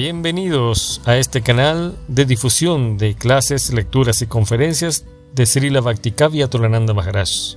[0.00, 5.04] Bienvenidos a este canal de difusión de clases, lecturas y conferencias
[5.34, 7.56] de Srila Bhaktikavya Tolananda Maharaj.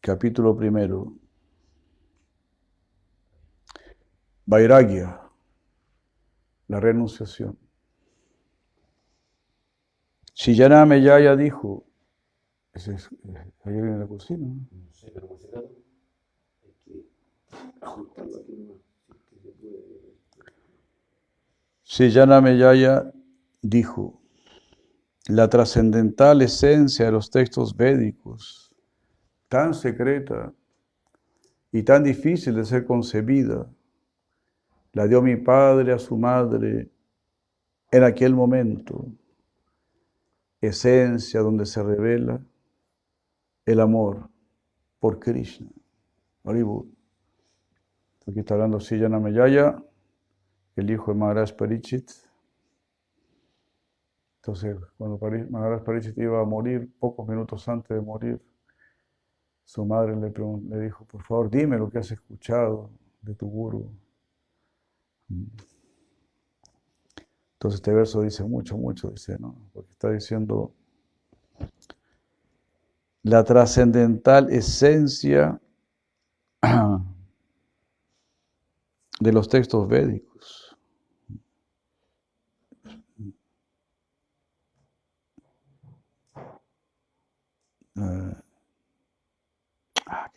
[0.00, 1.12] Capítulo primero.
[4.46, 5.20] Vairagya,
[6.68, 7.58] la renunciación.
[10.32, 11.89] Shillaname Yaya dijo,
[12.72, 14.46] ese es, eh, ahí viene la cocina.
[14.46, 14.66] ¿no?
[21.84, 23.12] Shillaname Yaya
[23.60, 24.22] dijo,
[25.26, 28.72] la trascendental esencia de los textos védicos,
[29.48, 30.52] tan secreta
[31.72, 33.68] y tan difícil de ser concebida,
[34.92, 36.88] la dio mi padre a su madre
[37.90, 39.06] en aquel momento,
[40.60, 42.40] esencia donde se revela
[43.66, 44.28] el amor
[44.98, 45.70] por Krishna.
[46.44, 46.88] Haribol.
[48.26, 49.82] Aquí está hablando Sijanameyaya,
[50.76, 52.10] el hijo de Maharaj Parichit.
[54.36, 55.18] Entonces, cuando
[55.50, 58.40] Maharaj Parichit iba a morir, pocos minutos antes de morir,
[59.64, 62.90] su madre le, le dijo, por favor, dime lo que has escuchado
[63.22, 63.90] de tu guru.
[67.52, 69.54] Entonces este verso dice mucho, mucho, dice, ¿no?
[69.72, 70.72] Porque está diciendo
[73.22, 75.60] la trascendental esencia
[79.20, 80.76] de los textos védicos.
[87.96, 88.34] Eh,
[90.06, 90.30] ah.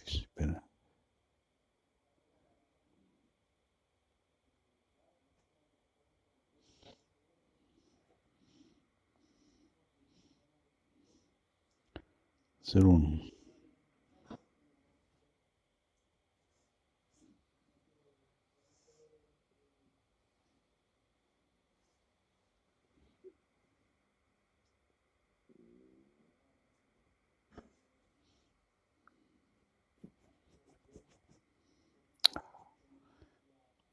[12.73, 13.19] Ser uno.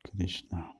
[0.02, 0.79] Krishna.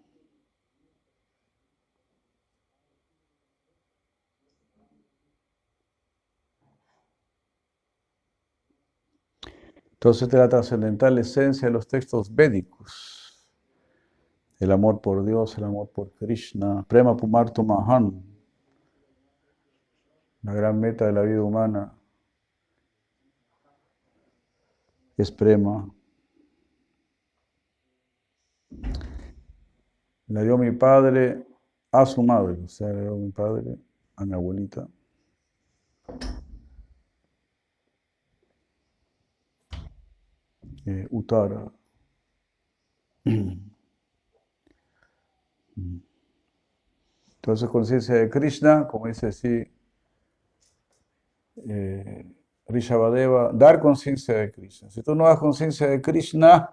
[10.01, 13.47] Entonces, es la trascendental esencia de los textos védicos.
[14.59, 18.25] El amor por Dios, el amor por Krishna, Prema Pumarto Mahan,
[20.41, 21.95] la gran meta de la vida humana
[25.19, 25.95] es Prema.
[30.29, 31.47] La dio mi padre
[31.93, 33.77] a su madre, o sea, le dio mi padre
[34.17, 34.89] a mi abuelita.
[40.91, 41.71] Eh, Uttara.
[47.37, 49.65] Entonces, conciencia de Krishna, como dice así
[51.69, 52.27] eh,
[52.67, 54.91] Rishabhadeva, dar conciencia de Krishna.
[54.91, 56.73] Si tú no das conciencia de Krishna,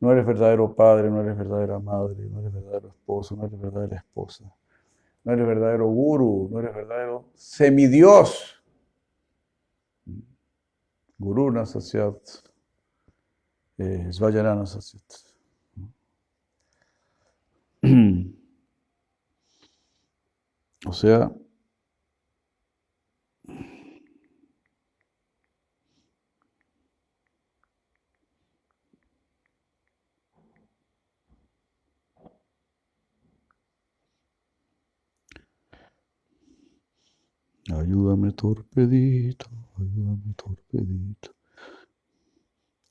[0.00, 3.96] no eres verdadero padre, no eres verdadera madre, no eres verdadero esposo, no eres verdadera
[3.96, 4.44] esposa,
[5.24, 8.62] no eres verdadero guru, no eres verdadero semidios.
[11.18, 12.18] Guru Nasasyat
[13.78, 15.08] eh, Svajarana Sasyat.
[20.86, 21.30] O sea,
[37.78, 39.48] ayúdame torpedito,
[39.78, 41.33] ayúdame torpedito.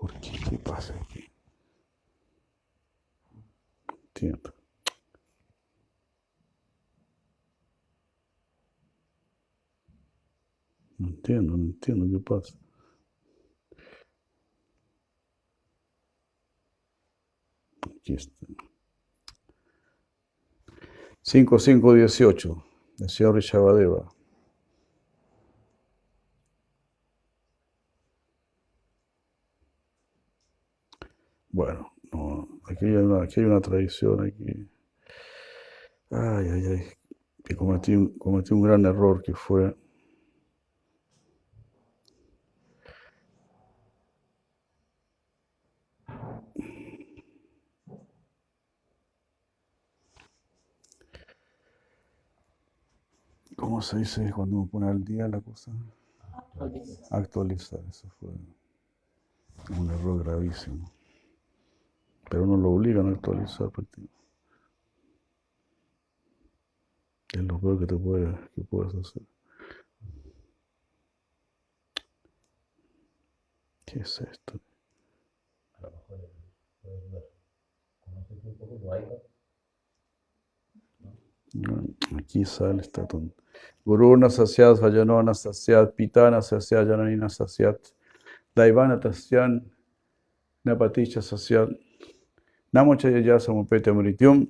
[0.00, 0.06] Ya.
[0.06, 0.32] ¿Por qué?
[0.48, 1.24] ¿Qué pasa aquí?
[4.14, 4.54] Entiendo.
[10.98, 12.58] No entiendo, no entiendo qué pasa.
[17.82, 18.46] Aquí está.
[21.22, 22.64] 5518,
[22.98, 24.19] del señor Rishabhadeva.
[31.52, 34.68] Bueno, no, aquí, hay una, aquí hay una tradición aquí.
[36.10, 36.82] Ay, ay, ay.
[37.44, 39.74] Que cometí, cometí un gran error que fue
[53.56, 55.70] ¿Cómo se dice cuando uno pone al día la cosa?
[56.32, 57.08] Actualizar.
[57.10, 58.30] Actualizar, eso fue
[59.78, 60.90] un error gravísimo.
[62.30, 64.14] Pero no lo obligan a actualizar prácticamente.
[67.32, 69.22] Es lo peor que te puede, que puedes hacer.
[73.84, 74.60] ¿Qué es esto?
[75.74, 76.30] A lo mejor
[76.82, 77.24] puedes ver.
[78.00, 79.18] ¿Conoces un poco tu iPad?
[82.16, 83.42] Aquí sale esta tonta.
[83.84, 87.92] Guruna sasyat vajanona sasyat pitana sasyat jananina sasyat
[88.54, 89.68] daivana tasyan
[90.64, 91.70] napatisha sasyat
[92.72, 94.46] namochayaya samupete amrityum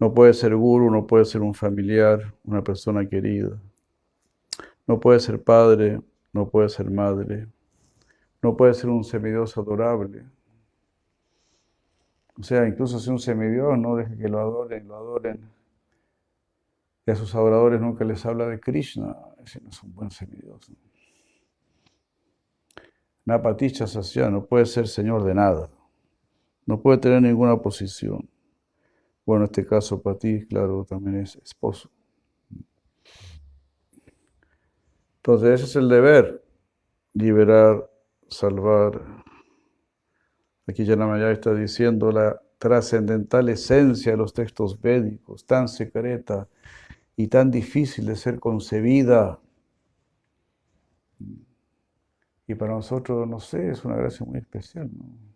[0.00, 3.60] no puede ser guru, no puede ser un familiar, una persona querida.
[4.86, 6.00] No puede ser padre,
[6.32, 7.48] no puede ser madre.
[8.40, 10.24] No puede ser un semidios adorable.
[12.38, 15.58] O sea, incluso si un semidios no deja que lo adoren, lo adoren
[17.08, 20.70] y a sus adoradores nunca les habla de Krishna, ese no es un buen semidios.
[23.24, 25.70] Napaticha Sasya no puede ser señor de nada,
[26.68, 28.28] no puede tener ninguna posición.
[29.24, 31.90] Bueno, en este caso para ti, claro, también es esposo.
[35.16, 36.44] Entonces ese es el deber,
[37.14, 37.90] liberar,
[38.28, 39.02] salvar.
[40.66, 46.48] Aquí Yanamaya está diciendo la trascendental esencia de los textos védicos, tan secreta,
[47.16, 49.40] y tan difícil de ser concebida.
[52.46, 54.90] Y para nosotros, no sé, es una gracia muy especial.
[54.92, 55.27] ¿no?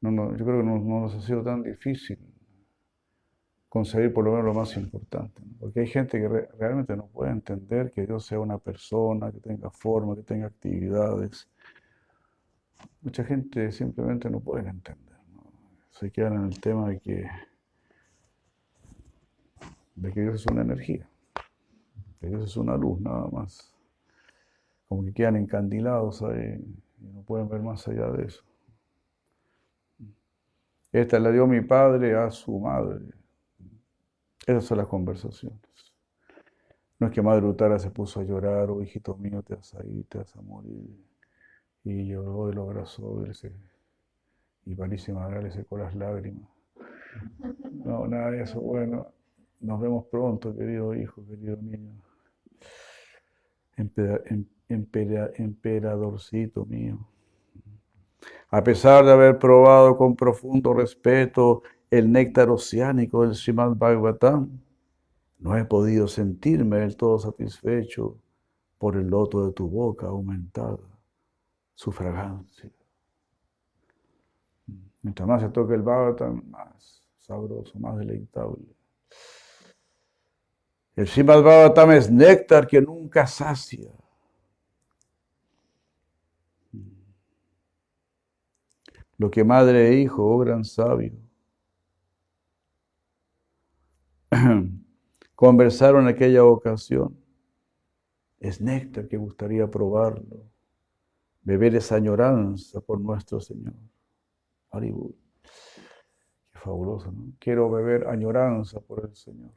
[0.00, 2.18] No, yo creo que no, nos ha sido tan difícil
[3.68, 5.42] concebir por lo menos lo más importante.
[5.58, 6.28] Porque hay gente que
[6.58, 11.48] realmente no puede entender que Dios sea una persona, que tenga forma, que tenga actividades.
[13.02, 15.16] Mucha gente simplemente no puede entender.
[15.90, 17.26] Se quedan en el tema de que
[19.96, 21.08] de que Dios es una energía,
[22.20, 23.74] que Dios es una luz nada más.
[24.88, 26.62] Como que quedan encandilados ahí
[27.00, 28.44] y no pueden ver más allá de eso.
[30.96, 33.04] Esta la dio mi padre a su madre.
[34.46, 35.60] Esas son las conversaciones.
[36.98, 39.82] No es que Madre Utara se puso a llorar, oh, hijito mío, te vas a
[40.08, 40.88] te vas a morir.
[41.84, 43.52] Y lloró y lo abrazó y, se,
[44.64, 46.48] y le secó las lágrimas.
[47.84, 48.58] No, nada de eso.
[48.58, 49.12] Bueno,
[49.60, 51.92] nos vemos pronto, querido hijo, querido niño.
[53.76, 54.46] Em,
[55.36, 57.06] emperadorcito mío.
[58.48, 64.60] A pesar de haber probado con profundo respeto el néctar oceánico del Srimad Bhagavatam,
[65.38, 68.16] no he podido sentirme del todo satisfecho
[68.78, 70.78] por el loto de tu boca aumentada,
[71.74, 72.70] su fragancia.
[75.02, 78.64] Mientras más se toca el Bhagavatam, más sabroso, más deleitable.
[80.94, 83.90] El Srimad Bhagavatam es néctar que nunca sacia.
[89.18, 91.12] Lo que madre e hijo, oh gran sabio,
[95.34, 97.16] conversaron en aquella ocasión,
[98.38, 100.44] es néctar que gustaría probarlo,
[101.42, 103.74] beber esa añoranza por nuestro Señor.
[104.70, 104.92] Qué
[106.52, 107.32] fabuloso, ¿no?
[107.38, 109.52] Quiero beber añoranza por el Señor.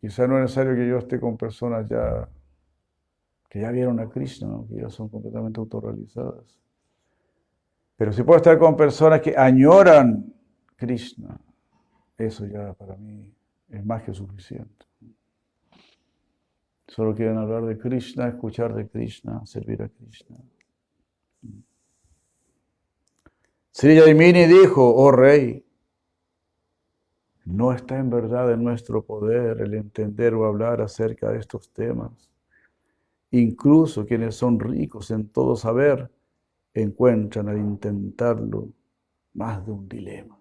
[0.00, 2.28] Quizá no es necesario que yo esté con personas ya
[3.48, 6.60] que ya vieron a Krishna, que ya son completamente autorrealizadas.
[7.96, 10.32] Pero si puedo estar con personas que añoran
[10.76, 11.38] Krishna,
[12.18, 13.32] eso ya para mí
[13.68, 14.86] es más que suficiente.
[16.86, 20.36] Solo quieren hablar de Krishna, escuchar de Krishna, servir a Krishna.
[23.70, 25.64] Sri Yaimini dijo, oh rey,
[27.44, 32.30] no está en verdad en nuestro poder el entender o hablar acerca de estos temas.
[33.30, 36.10] Incluso quienes son ricos en todo saber
[36.74, 38.68] encuentran al intentarlo
[39.34, 40.38] más de un dilema.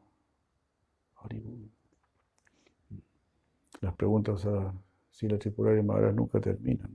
[3.79, 4.73] Las preguntas a
[5.11, 6.89] si la tripularia Maharaj nunca terminan.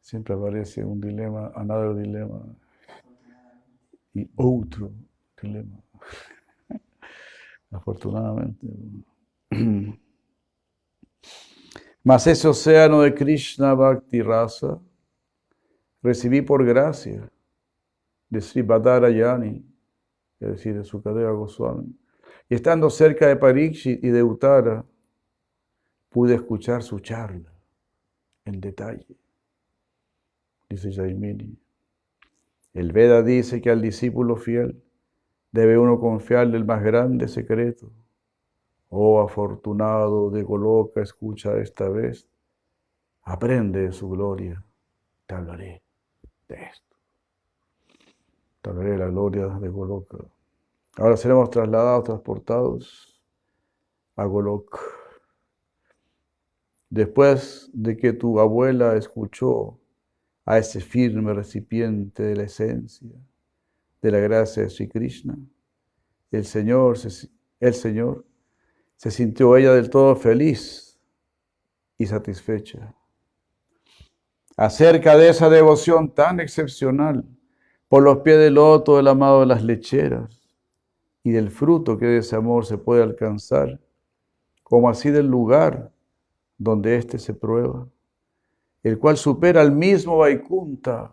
[0.00, 2.42] Siempre aparece un dilema, another dilema
[4.14, 4.90] y otro
[5.40, 5.80] dilema
[7.70, 8.66] afortunadamente.
[12.02, 14.80] Mas ese océano de Krishna Bhakti Rasa
[16.02, 17.30] recibí por gracia
[18.28, 19.64] de Sri Yani,
[20.38, 21.94] es decir, de Sukadeva Goswami.
[22.48, 24.84] Y estando cerca de Parikshit y de Uttara,
[26.08, 27.52] pude escuchar su charla
[28.44, 29.16] en detalle.
[30.68, 31.56] Dice Jaimini.
[32.72, 34.80] El Veda dice que al discípulo fiel
[35.50, 37.92] debe uno confiarle el más grande secreto.
[38.88, 42.28] Oh afortunado de Goloka, escucha esta vez,
[43.22, 44.64] aprende de su gloria,
[45.26, 45.82] te hablaré
[46.50, 46.96] de esto.
[48.60, 50.18] Te hablaré de la gloria de Goloka.
[50.96, 53.22] Ahora seremos trasladados, transportados
[54.16, 54.78] a Golok.
[56.90, 59.78] Después de que tu abuela escuchó
[60.44, 63.08] a ese firme recipiente de la esencia
[64.02, 65.38] de la gracia de Sri Krishna,
[66.30, 66.98] el Señor,
[67.60, 68.26] el Señor
[68.96, 70.98] se sintió ella del todo feliz
[71.96, 72.94] y satisfecha.
[74.60, 77.24] Acerca de esa devoción tan excepcional
[77.88, 80.38] por los pies del loto del amado de las lecheras
[81.22, 83.80] y del fruto que de ese amor se puede alcanzar,
[84.62, 85.90] como así del lugar
[86.58, 87.88] donde éste se prueba
[88.82, 91.12] el cual supera al mismo Vaikunta,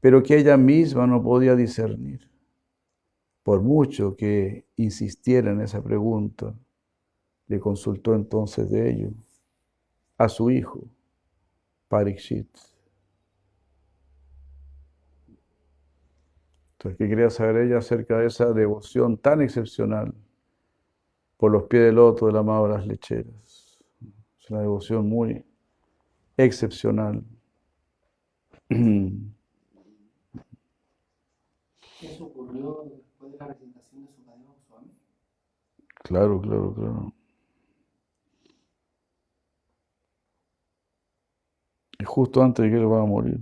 [0.00, 2.28] pero que ella misma no podía discernir.
[3.42, 6.54] Por mucho que insistiera en esa pregunta,
[7.46, 9.10] le consultó entonces de ello
[10.18, 10.84] a su hijo,
[11.90, 12.46] Parikshit.
[16.74, 20.14] Entonces, ¿qué quería saber ella acerca de esa devoción tan excepcional
[21.36, 23.82] por los pies del loto del amado de las lecheras?
[24.38, 25.44] Es una devoción muy
[26.36, 27.24] excepcional.
[32.00, 34.90] ¿Eso ocurrió después de la presentación de su padre?
[36.04, 37.12] Claro, claro, claro.
[42.04, 43.40] Justo antes de que él va a morir.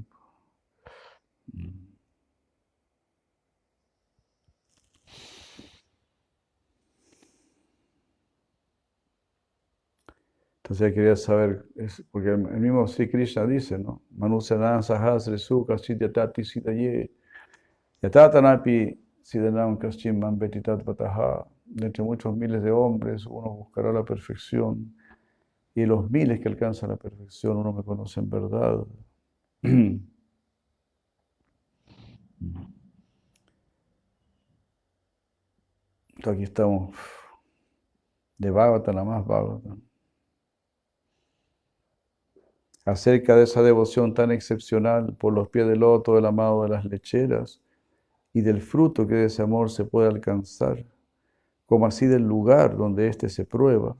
[10.63, 11.65] Entonces quería saber,
[12.11, 14.03] porque el mismo Sri Krishna dice, ¿no?
[14.11, 17.11] Manusanan sahasre sukha siddhyatati siddhaye
[18.03, 21.47] yatatanapi siddhanam kaschim man betitat pataha.
[21.81, 24.95] Entre muchos miles de hombres uno buscará la perfección
[25.79, 28.85] y los miles que alcanzan la perfección uno me conoce en verdad.
[36.25, 36.97] Aquí estamos
[38.39, 39.81] de Bhagavatam la más Bhagavatam
[42.85, 46.85] acerca de esa devoción tan excepcional por los pies del loto del amado de las
[46.87, 47.61] lecheras
[48.33, 50.85] y del fruto que de ese amor se puede alcanzar,
[51.67, 53.97] como así del lugar donde éste se prueba,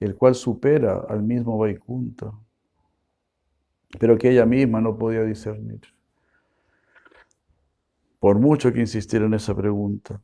[0.00, 2.32] el cual supera al mismo Vaikunta,
[3.98, 5.80] pero que ella misma no podía discernir.
[8.18, 10.20] Por mucho que insistiera en esa pregunta,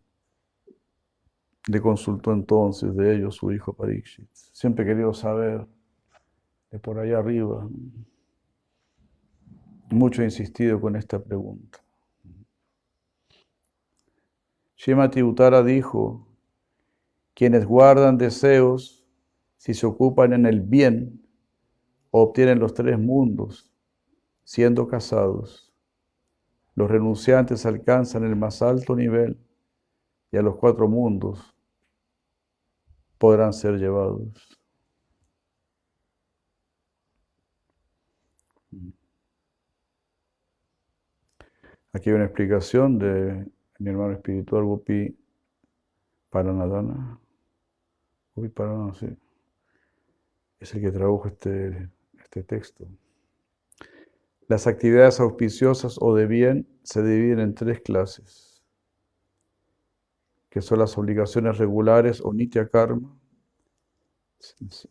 [1.69, 4.29] le consultó entonces de ello su hijo Parikshit.
[4.33, 5.67] Siempre querido saber
[6.71, 7.69] de por allá arriba.
[9.91, 11.79] Mucho he insistido con esta pregunta.
[14.77, 16.27] Shimati Uttara dijo,
[17.35, 19.02] quienes guardan deseos,
[19.63, 21.25] si se ocupan en el bien,
[22.11, 23.73] obtienen los tres mundos,
[24.43, 25.73] siendo casados.
[26.75, 29.39] Los renunciantes alcanzan el más alto nivel
[30.33, 31.55] y a los cuatro mundos
[33.19, 34.59] podrán ser llevados.
[41.93, 43.47] Aquí hay una explicación de
[43.79, 45.17] mi hermano espiritual Gopi
[46.31, 47.21] Paranadana.
[48.35, 49.22] Gopi Paranadana, sí.
[50.63, 51.91] Es el que tradujo este,
[52.23, 52.87] este texto.
[54.47, 58.63] Las actividades auspiciosas o de bien se dividen en tres clases,
[60.51, 63.13] que son las obligaciones regulares o nitya karma,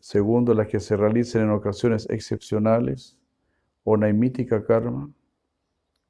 [0.00, 3.16] segundo, las que se realicen en ocasiones excepcionales
[3.82, 5.10] o naimítica karma,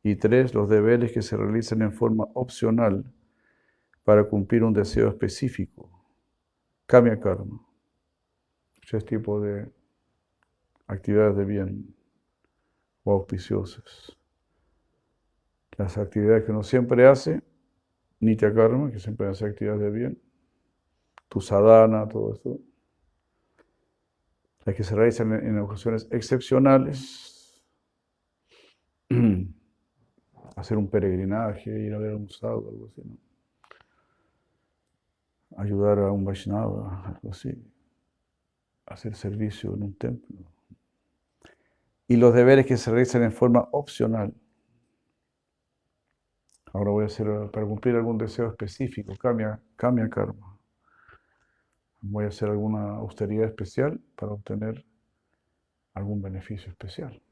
[0.03, 3.05] y tres, los deberes que se realizan en forma opcional
[4.03, 5.89] para cumplir un deseo específico.
[6.87, 7.65] Cambia karma.
[8.93, 9.73] Tres tipos de
[10.87, 11.95] actividades de bien
[13.05, 14.15] o auspiciosas.
[15.79, 17.41] Las actividades que uno siempre hace,
[18.21, 20.21] nitya karma, que siempre hace actividades de bien,
[21.31, 22.59] tu sadhana, todo esto.
[24.67, 27.65] Las que se realizan en ocasiones excepcionales.
[30.57, 33.17] hacer un peregrinaje, ir a ver un sadhu, algo así, ¿no?
[35.57, 37.72] Ayudar a un Vaishnava, algo así.
[38.87, 40.39] Hacer servicio en un templo.
[42.07, 44.35] y los deberes que se realizan en forma opcional.
[46.73, 50.59] Ahora voy a hacer para cumplir algún deseo específico, cambia, karma.
[52.03, 54.85] Voy a hacer alguna austeridad especial para obtener
[55.95, 57.23] algún beneficio especial.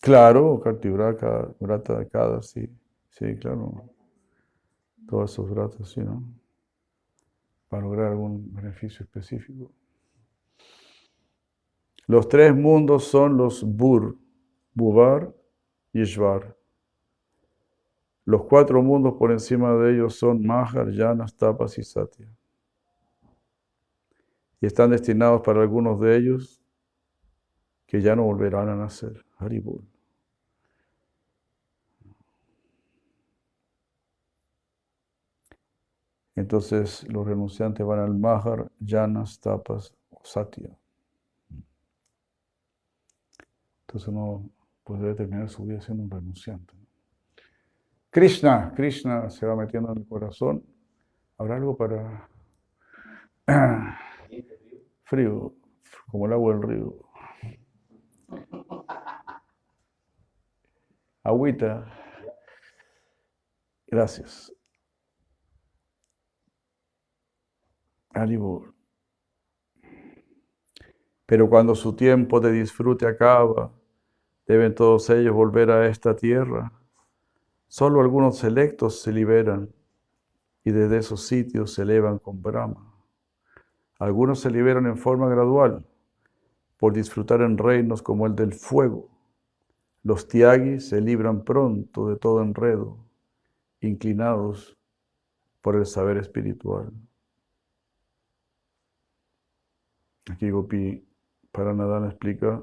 [0.00, 2.68] Claro, Kartivrata, Vrata de cada, sí,
[3.10, 3.90] sí, claro.
[5.08, 6.22] Todos esos vratas, sí, ¿no?
[7.68, 9.72] Para lograr algún beneficio específico.
[12.06, 14.16] Los tres mundos son los Bur,
[14.74, 15.34] Buvar
[15.92, 16.56] y Ishvar.
[18.26, 22.28] Los cuatro mundos por encima de ellos son Mahar, Yanas, Tapas y Satya.
[24.60, 26.62] Y están destinados para algunos de ellos
[27.86, 29.24] que ya no volverán a nacer.
[29.36, 29.93] Haribol.
[36.36, 40.70] Entonces los renunciantes van al Mahar, Yanas, Tapas o Satya.
[43.82, 44.50] Entonces uno
[44.82, 46.74] puede terminar su vida siendo un renunciante.
[48.10, 50.64] Krishna, Krishna se va metiendo en el corazón.
[51.38, 52.28] ¿Habrá algo para
[55.04, 55.54] frío,
[56.10, 56.94] como el agua del río?
[61.24, 61.86] Agüita.
[63.86, 64.53] Gracias.
[68.14, 68.74] Alibur.
[71.26, 73.72] Pero cuando su tiempo de disfrute acaba,
[74.46, 76.70] Deben todos ellos volver a esta tierra.
[77.66, 79.70] Solo algunos selectos se liberan
[80.64, 82.92] y desde esos sitios se elevan con Brahma.
[83.98, 85.84] Algunos se liberan en forma gradual
[86.76, 89.08] por disfrutar en reinos como el del fuego.
[90.02, 92.98] Los tiagis se libran pronto de todo enredo,
[93.80, 94.76] inclinados
[95.62, 96.92] por el saber espiritual.
[100.30, 101.06] Aquí Gopi
[101.52, 102.62] Paranadana explica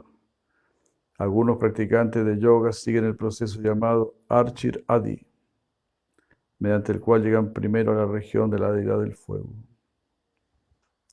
[1.17, 5.24] algunos practicantes de yoga siguen el proceso llamado Archir Adi,
[6.58, 9.54] mediante el cual llegan primero a la región de la deidad del fuego.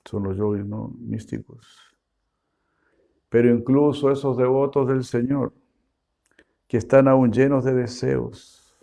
[0.05, 0.95] Son los yogis ¿no?
[0.99, 1.95] místicos.
[3.29, 5.53] Pero incluso esos devotos del Señor,
[6.67, 8.83] que están aún llenos de deseos,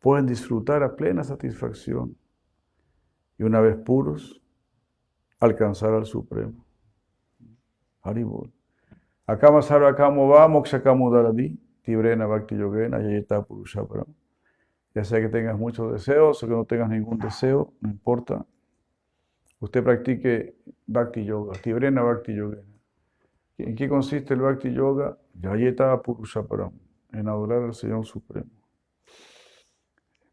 [0.00, 2.16] pueden disfrutar a plena satisfacción
[3.38, 4.40] y una vez puros,
[5.38, 6.65] alcanzar al Supremo.
[8.06, 8.50] Haribol.
[9.26, 14.04] Akama Sarvakamo va Mokshakamo Daradi, Tibrena Bhakti Yogena, Yayeta Purushapara.
[14.94, 18.46] Ya sea que tengas muchos deseos o que no tengas ningún deseo, no importa.
[19.60, 20.54] Usted practique
[20.86, 22.62] Bhakti Yoga, Tibrena Bhakti Yogena.
[23.58, 25.18] ¿En qué consiste el Bhakti Yoga?
[25.34, 26.72] Yayeta Purushaparam,
[27.12, 28.50] en adorar al Señor Supremo.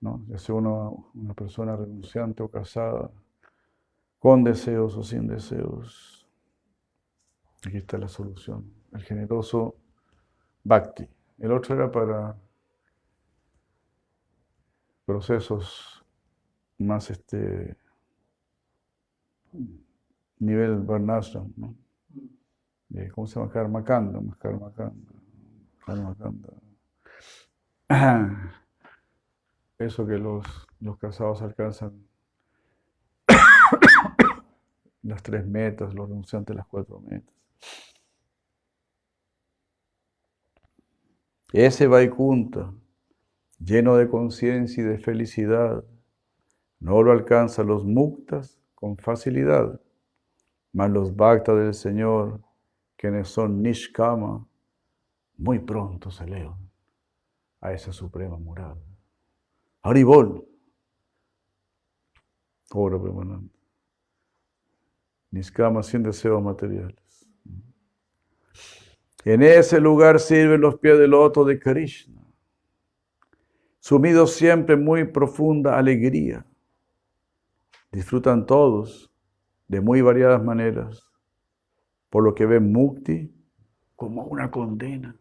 [0.01, 0.23] ¿No?
[0.27, 3.09] Ya sea una, una persona renunciante o casada,
[4.19, 6.22] con deseos o sin deseos.
[7.65, 9.75] Aquí está la solución el generoso
[10.63, 11.07] bhakti.
[11.39, 12.37] El otro era para
[15.05, 16.05] procesos
[16.77, 17.75] más este
[20.39, 21.75] nivel varnashram, ¿no?
[23.13, 23.51] ¿Cómo se llama?
[23.51, 25.11] Karmakanda, Karmakanda.
[25.85, 26.49] Karmakanda.
[29.79, 30.45] Eso que los,
[30.79, 32.07] los casados alcanzan
[35.01, 37.42] las tres metas, los renunciantes las cuatro metas.
[41.53, 42.73] Ese Vaikunta,
[43.59, 45.83] lleno de conciencia y de felicidad,
[46.79, 49.79] no lo alcanzan los muktas con facilidad,
[50.71, 52.41] mas los bhaktas del Señor,
[52.97, 54.47] quienes son nishkama,
[55.37, 56.69] muy pronto se elevan
[57.61, 58.81] a esa suprema morada.
[59.83, 60.47] Haribol.
[62.73, 63.55] Ora permanente.
[65.29, 67.02] Nishkama sin deseos materiales.
[69.25, 72.21] En ese lugar sirven los pies del loto de Krishna,
[73.79, 76.45] sumidos siempre en muy profunda alegría.
[77.91, 79.13] Disfrutan todos
[79.67, 81.09] de muy variadas maneras,
[82.09, 83.33] por lo que ven Mukti
[83.95, 85.15] como una condena.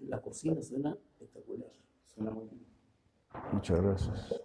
[0.00, 1.70] La cocina suena espectacular,
[2.04, 2.66] suena muy bien.
[3.52, 4.42] Muchas gracias.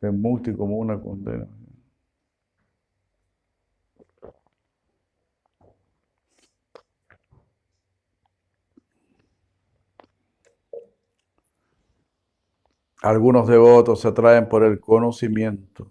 [0.00, 1.46] Ven Mukti como una condena.
[13.04, 15.90] Algunos devotos se atraen por el conocimiento,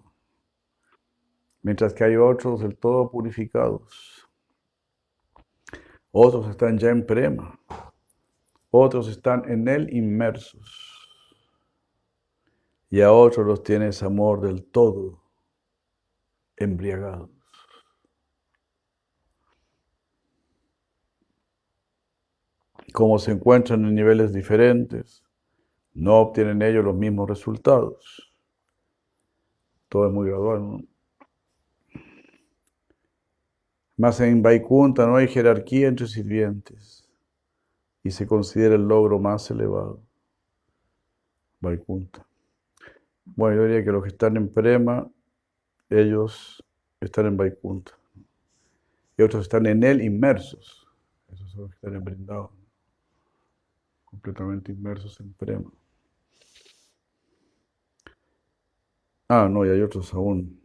[1.62, 4.28] mientras que hay otros del todo purificados.
[6.10, 7.60] Otros están ya en prema,
[8.72, 11.08] otros están en él inmersos.
[12.90, 15.22] Y a otros los tienes amor del todo,
[16.58, 17.30] embriagados.
[22.92, 25.23] Como se encuentran en niveles diferentes,
[25.94, 28.34] no obtienen ellos los mismos resultados.
[29.90, 30.62] Todo es muy gradual.
[30.62, 30.82] ¿no?
[33.96, 37.08] Más en Vaikunta no hay jerarquía entre sirvientes
[38.04, 40.02] y se considera el logro más elevado.
[41.62, 42.28] Vaikunta.
[43.24, 45.10] Bueno, yo diría que los que están en Prema,
[45.90, 46.62] ellos
[47.00, 47.94] están en Vaikunta.
[49.18, 50.88] Y otros están en él inmersos.
[51.32, 52.50] Esos son los que están en Brindavan.
[54.06, 55.72] Completamente inmersos en Prema.
[59.28, 60.62] Ah, no, y hay otros aún.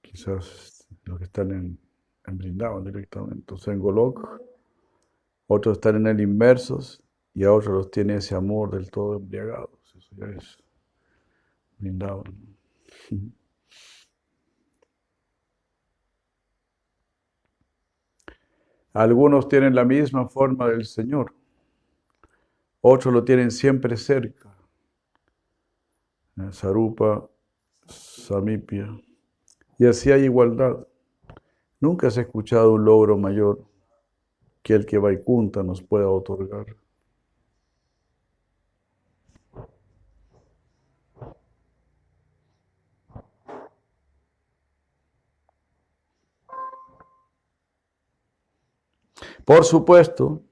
[0.00, 1.78] Quizás los que están en,
[2.26, 3.52] en Brindavan directamente.
[3.52, 4.40] O en Golok,
[5.48, 7.02] otros están en él inmersos
[7.34, 9.80] y a otros los tiene ese amor del todo embriagados.
[9.96, 10.56] Eso ya es
[11.78, 12.34] Brindavan.
[18.94, 21.32] Algunos tienen la misma forma del Señor,
[22.80, 24.55] otros lo tienen siempre cerca.
[26.50, 27.28] Sarupa,
[27.86, 28.88] Samipia.
[29.78, 30.86] Y así hay igualdad.
[31.80, 33.64] Nunca se ha escuchado un logro mayor
[34.62, 36.66] que el que Vaikunta nos pueda otorgar.
[49.44, 50.42] Por supuesto,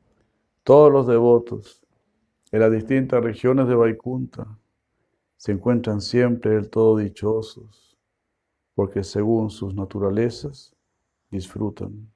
[0.63, 1.85] todos los devotos
[2.53, 4.47] en las distintas regiones de Vaikunta
[5.45, 7.99] se encuentran siempre del todo dichosos,
[8.75, 10.75] porque según sus naturalezas
[11.31, 12.11] disfrutan.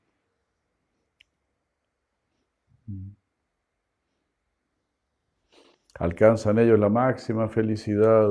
[5.97, 8.31] Alcanzan ellos la máxima felicidad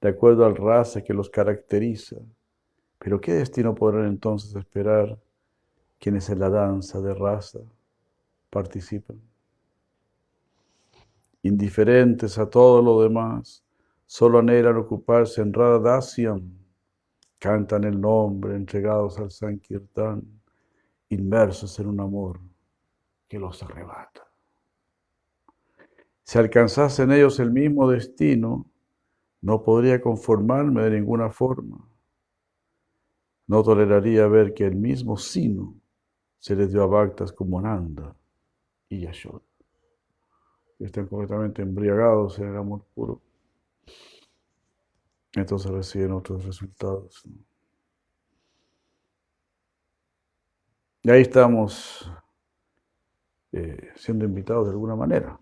[0.00, 2.18] de acuerdo al raza que los caracteriza.
[3.00, 5.18] Pero ¿qué destino podrán entonces esperar
[5.98, 7.58] quienes en la danza de raza
[8.50, 9.20] participan?
[11.42, 13.64] Indiferentes a todo lo demás,
[14.08, 16.40] solo anhelan ocuparse en Radhadasyam,
[17.38, 20.22] cantan el nombre, entregados al Sankirtan,
[21.10, 22.40] inmersos en un amor
[23.28, 24.26] que los arrebata.
[26.24, 28.70] Si alcanzasen ellos el mismo destino,
[29.42, 31.86] no podría conformarme de ninguna forma.
[33.46, 35.74] No toleraría ver que el mismo sino
[36.38, 38.16] se les dio a Bhaktas como Nanda
[38.88, 39.42] y Yashoda.
[40.78, 43.20] Están completamente embriagados en el amor puro.
[45.34, 47.22] Entonces reciben otros resultados.
[51.02, 52.10] Y ahí estamos
[53.52, 55.38] eh, siendo invitados de alguna manera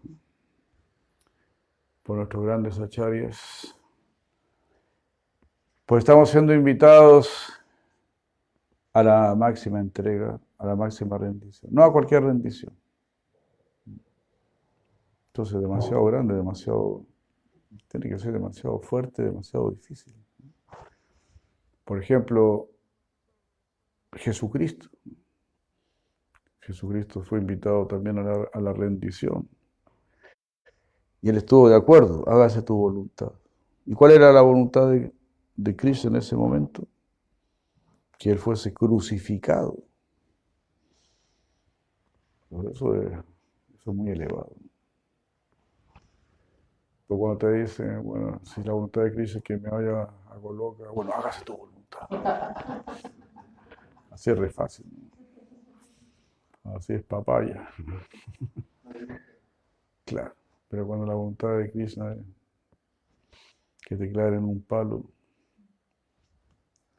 [2.02, 3.76] por nuestros grandes acharyas.
[5.84, 7.52] Pues estamos siendo invitados
[8.92, 12.74] a la máxima entrega, a la máxima rendición, no a cualquier rendición.
[15.28, 17.04] Entonces, demasiado grande, demasiado,
[17.88, 20.14] tiene que ser demasiado fuerte, demasiado difícil.
[21.84, 22.68] Por ejemplo,
[24.12, 24.88] Jesucristo.
[26.60, 29.48] Jesucristo fue invitado también a la, rendición.
[31.22, 33.32] Y él estuvo de acuerdo, hágase tu voluntad.
[33.84, 36.88] ¿Y cuál era la voluntad de, Cristo en ese momento?
[38.18, 39.76] Que él fuese crucificado.
[42.72, 44.52] Eso es muy elevado.
[47.06, 50.36] Pero cuando te dicen, bueno, si la voluntad de Cristo es que me vaya a
[50.36, 52.08] loca, bueno, hágase tu voluntad.
[54.10, 54.86] Así es re fácil.
[56.64, 57.68] Así es papaya.
[60.04, 60.34] Claro,
[60.68, 62.20] pero cuando la voluntad de Krishna es
[63.84, 65.02] que te claren un palo,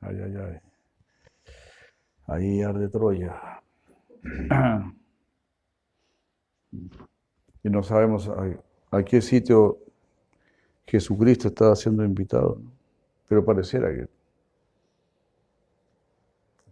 [0.02, 0.60] ay, ay, ay,
[2.28, 3.62] ahí arde Troya.
[7.64, 8.46] Y no sabemos a,
[8.92, 9.80] a qué sitio
[10.88, 12.62] Jesucristo estaba siendo invitado,
[13.28, 14.08] pero pareciera que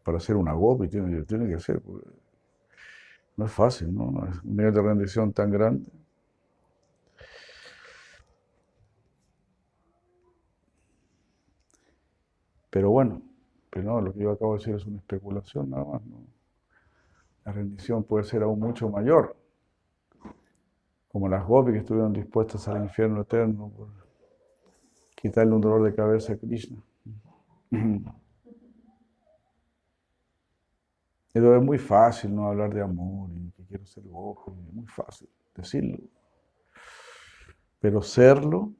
[0.04, 1.82] para ser una gopi tiene, que ser.
[3.36, 4.04] No es fácil, ¿no?
[4.06, 5.92] Un nivel de rendición tan grande.
[12.70, 13.22] Pero bueno,
[13.70, 16.06] pero no, lo que yo acabo de decir es una especulación nada más.
[16.06, 16.18] ¿no?
[17.46, 19.36] La rendición puede ser aún mucho mayor,
[21.08, 23.72] como las gopis que estuvieron dispuestas al infierno eterno
[25.16, 26.78] quitarle un dolor de cabeza a Krishna.
[31.34, 35.30] Es muy fácil no hablar de amor y que quiero ser gojo, es muy fácil
[35.54, 35.98] decirlo.
[37.80, 38.72] Pero serlo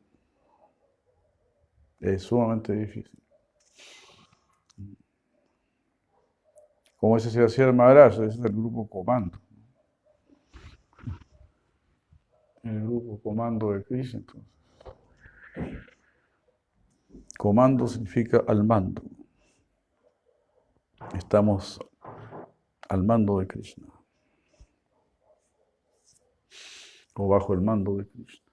[2.00, 3.20] es sumamente difícil.
[6.98, 9.38] Como ese se hacía el ese es el grupo comando.
[12.66, 14.20] el grupo Comando de Krishna.
[14.20, 14.52] Entonces.
[17.38, 19.02] Comando significa al mando.
[21.16, 21.80] Estamos
[22.90, 23.88] al mando de Krishna.
[27.16, 28.46] O bajo el mando de Krishna.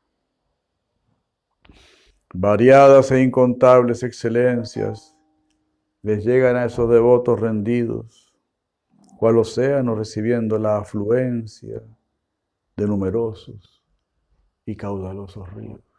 [2.34, 5.16] Variadas e incontables excelencias
[6.02, 8.34] les llegan a esos devotos rendidos,
[9.18, 11.82] cual océano recibiendo la afluencia
[12.76, 13.84] de numerosos
[14.64, 15.91] y caudalosos ríos.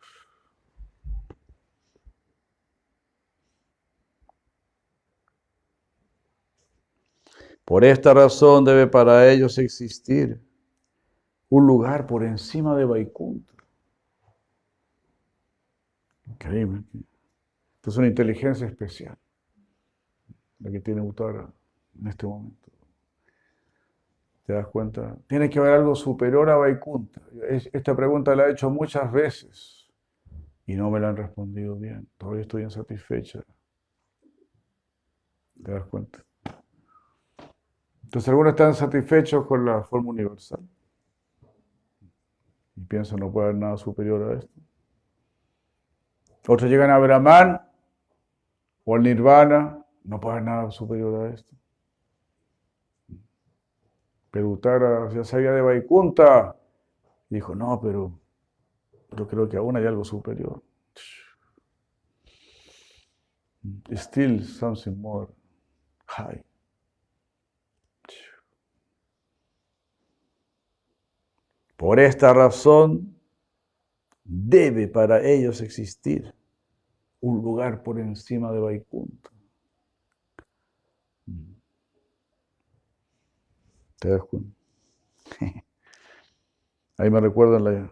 [7.66, 10.42] Por esta razón debe para ellos existir
[11.50, 13.54] un lugar por encima de Vaikunta.
[16.28, 16.84] Increíble.
[17.76, 19.18] Esto es una inteligencia especial,
[20.60, 21.52] la que tiene Uttara
[22.00, 22.72] en este momento.
[24.46, 25.16] ¿Te das cuenta?
[25.28, 27.22] Tiene que haber algo superior a Vaikunta.
[27.50, 29.90] Esta pregunta la he hecho muchas veces
[30.66, 32.10] y no me la han respondido bien.
[32.18, 33.42] Todavía estoy insatisfecha.
[35.64, 36.26] ¿Te das cuenta?
[38.14, 40.60] Entonces algunos están satisfechos con la forma universal
[42.76, 44.54] y piensan no puede haber nada superior a esto.
[46.48, 47.60] Otros llegan a Brahman
[48.84, 51.56] o al Nirvana, no puede haber nada superior a esto.
[54.30, 56.56] Pero Uttara ya sabía de Vaikunta.
[57.30, 58.20] Dijo, no, pero
[59.18, 60.62] yo creo que aún hay algo superior.
[63.92, 65.34] Still something more
[66.06, 66.44] high.
[71.84, 73.14] Por esta razón,
[74.24, 76.34] debe para ellos existir
[77.20, 79.30] un lugar por encima de Vaikunta.
[84.00, 84.50] ¿Te das cuenta?
[87.00, 87.92] Ahí me recuerdan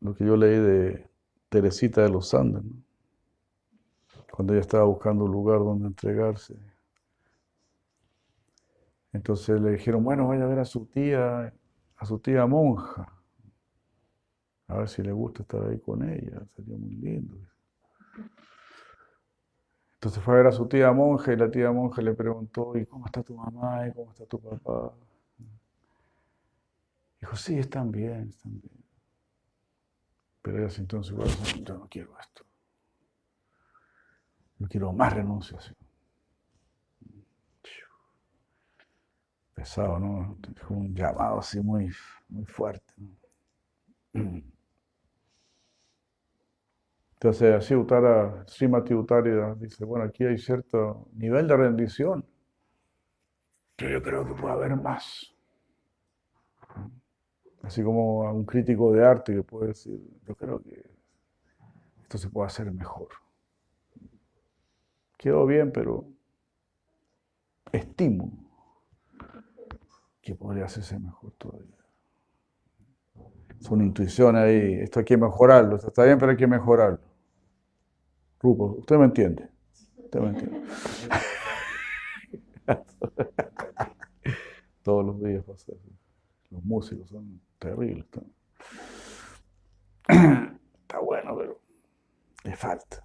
[0.00, 1.06] lo que yo leí de
[1.50, 2.62] Teresita de los Andes,
[4.32, 6.56] cuando ella estaba buscando un lugar donde entregarse.
[9.12, 11.52] Entonces le dijeron, bueno, vaya a ver a su tía,
[11.94, 13.16] a su tía monja.
[14.68, 17.36] A ver si le gusta estar ahí con ella, sería muy lindo.
[19.94, 22.86] Entonces fue a ver a su tía monja y la tía monja le preguntó, ¿y
[22.86, 23.88] cómo está tu mamá?
[23.88, 24.92] ¿Y cómo está tu papá?
[27.20, 28.84] Dijo, sí, están bien, están bien.
[30.42, 32.44] Pero ella sintió en su corazón, yo no quiero esto.
[34.58, 35.76] Yo quiero más renunciación.
[39.54, 40.38] Pesado, ¿no?
[40.68, 41.90] Un llamado así muy,
[42.28, 42.94] muy fuerte.
[44.12, 44.57] ¿no?
[47.18, 52.24] Entonces, así Utara, Srimati Utara dice, bueno, aquí hay cierto nivel de rendición,
[53.74, 55.34] pero yo creo que puede haber más.
[57.62, 60.80] Así como a un crítico de arte que puede decir, yo creo que
[62.02, 63.08] esto se puede hacer mejor.
[65.16, 66.04] Quedó bien, pero
[67.72, 68.30] estimo
[70.22, 71.74] que podría hacerse mejor todavía.
[73.60, 77.07] Es una intuición ahí, esto hay que mejorarlo, esto está bien, pero hay que mejorarlo.
[78.40, 79.48] Rupo, usted me entiende.
[79.96, 80.60] Usted me entiende.
[84.82, 85.72] Todos los días pasa
[86.50, 88.06] Los músicos son terribles.
[90.08, 91.60] Está bueno, pero
[92.44, 93.04] le falta.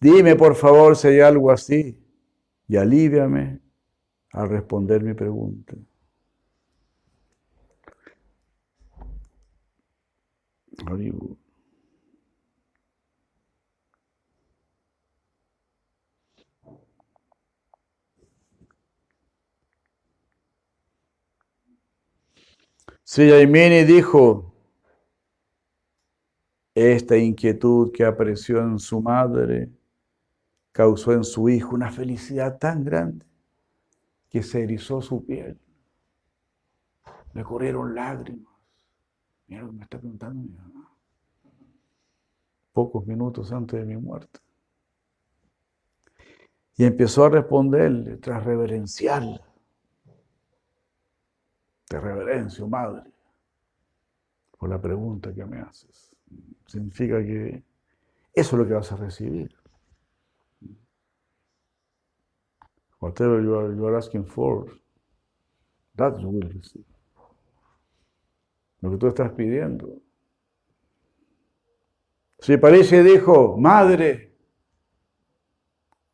[0.00, 1.98] Dime por favor si hay algo así
[2.68, 3.60] y alíviame
[4.32, 5.74] al responder mi pregunta.
[23.04, 24.52] Si Yaimini dijo,
[26.74, 29.70] esta inquietud que apareció en su madre
[30.72, 33.26] causó en su hijo una felicidad tan grande
[34.28, 35.58] que se erizó su piel.
[37.32, 38.47] Le corrieron lágrimas.
[39.48, 40.92] Mira lo que me está preguntando mi mamá.
[42.72, 44.38] Pocos minutos antes de mi muerte.
[46.76, 49.42] Y empezó a responderle tras reverenciarla.
[51.86, 53.10] Te reverencio, madre,
[54.58, 56.14] por la pregunta que me haces.
[56.66, 57.64] Significa que
[58.34, 59.56] eso es lo que vas a recibir.
[63.00, 64.70] Whatever you are, you are asking for,
[65.96, 66.97] that you will receive
[68.80, 70.00] lo que tú estás pidiendo.
[72.38, 74.36] Si parece dijo, madre,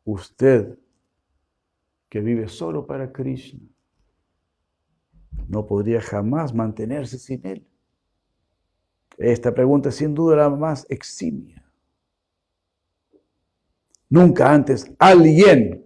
[0.03, 0.77] usted
[2.09, 3.59] que vive solo para Krishna,
[5.47, 7.67] no podría jamás mantenerse sin él.
[9.17, 11.63] Esta pregunta es sin duda la más eximia.
[14.09, 15.85] Nunca antes alguien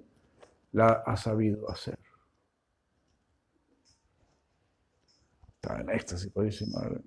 [0.71, 1.97] la ha sabido hacer.
[5.61, 7.01] Estaba en éxtasis, dice madre.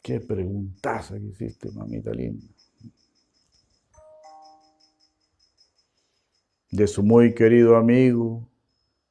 [0.00, 2.46] Qué preguntaza que hiciste, mamita linda.
[6.70, 8.48] De su muy querido amigo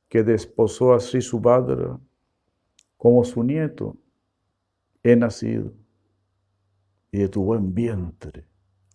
[0.07, 1.99] que desposó a Sri Subhadra
[2.95, 3.97] como su nieto,
[5.03, 5.73] he nacido.
[7.11, 8.47] Y de tu buen vientre,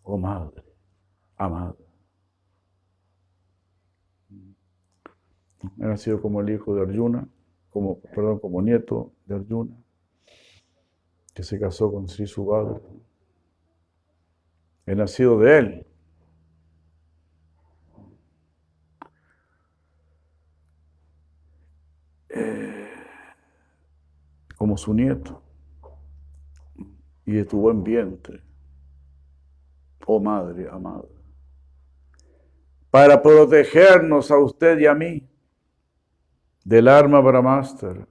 [0.02, 0.64] oh madre,
[1.36, 1.76] amada.
[5.78, 7.28] He nacido como el hijo de Arjuna,
[7.70, 9.76] como, perdón, como nieto de Arjuna
[11.34, 12.80] que se casó con Sri Subhadra.
[14.86, 15.86] He nacido de él.
[22.30, 22.88] Eh,
[24.56, 25.42] como su nieto
[27.24, 28.42] y de tu buen vientre,
[30.06, 31.08] oh madre amada,
[32.90, 35.29] para protegernos a usted y a mí
[36.64, 38.06] del arma Brahmastra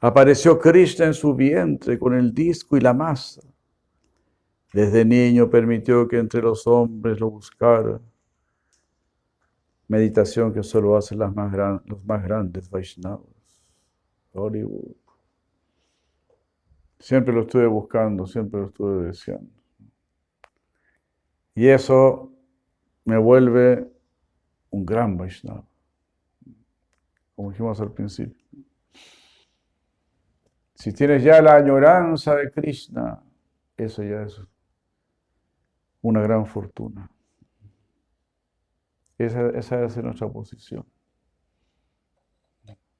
[0.00, 3.40] Apareció Krishna en su vientre con el disco y la masa.
[4.72, 7.98] Desde niño permitió que entre los hombres lo buscara.
[9.88, 11.34] Meditación que solo hacen los
[12.04, 13.24] más grandes Vaishnavas.
[14.32, 14.94] Hollywood.
[16.98, 19.50] Siempre lo estuve buscando, siempre lo estuve deseando.
[21.54, 22.32] Y eso
[23.04, 23.90] me vuelve
[24.70, 25.64] un gran Vaishnava,
[27.36, 28.44] como dijimos al principio.
[30.74, 33.22] Si tienes ya la añoranza de Krishna,
[33.76, 34.40] eso ya es
[36.00, 37.10] una gran fortuna.
[39.18, 40.84] Esa, esa debe ser nuestra posición.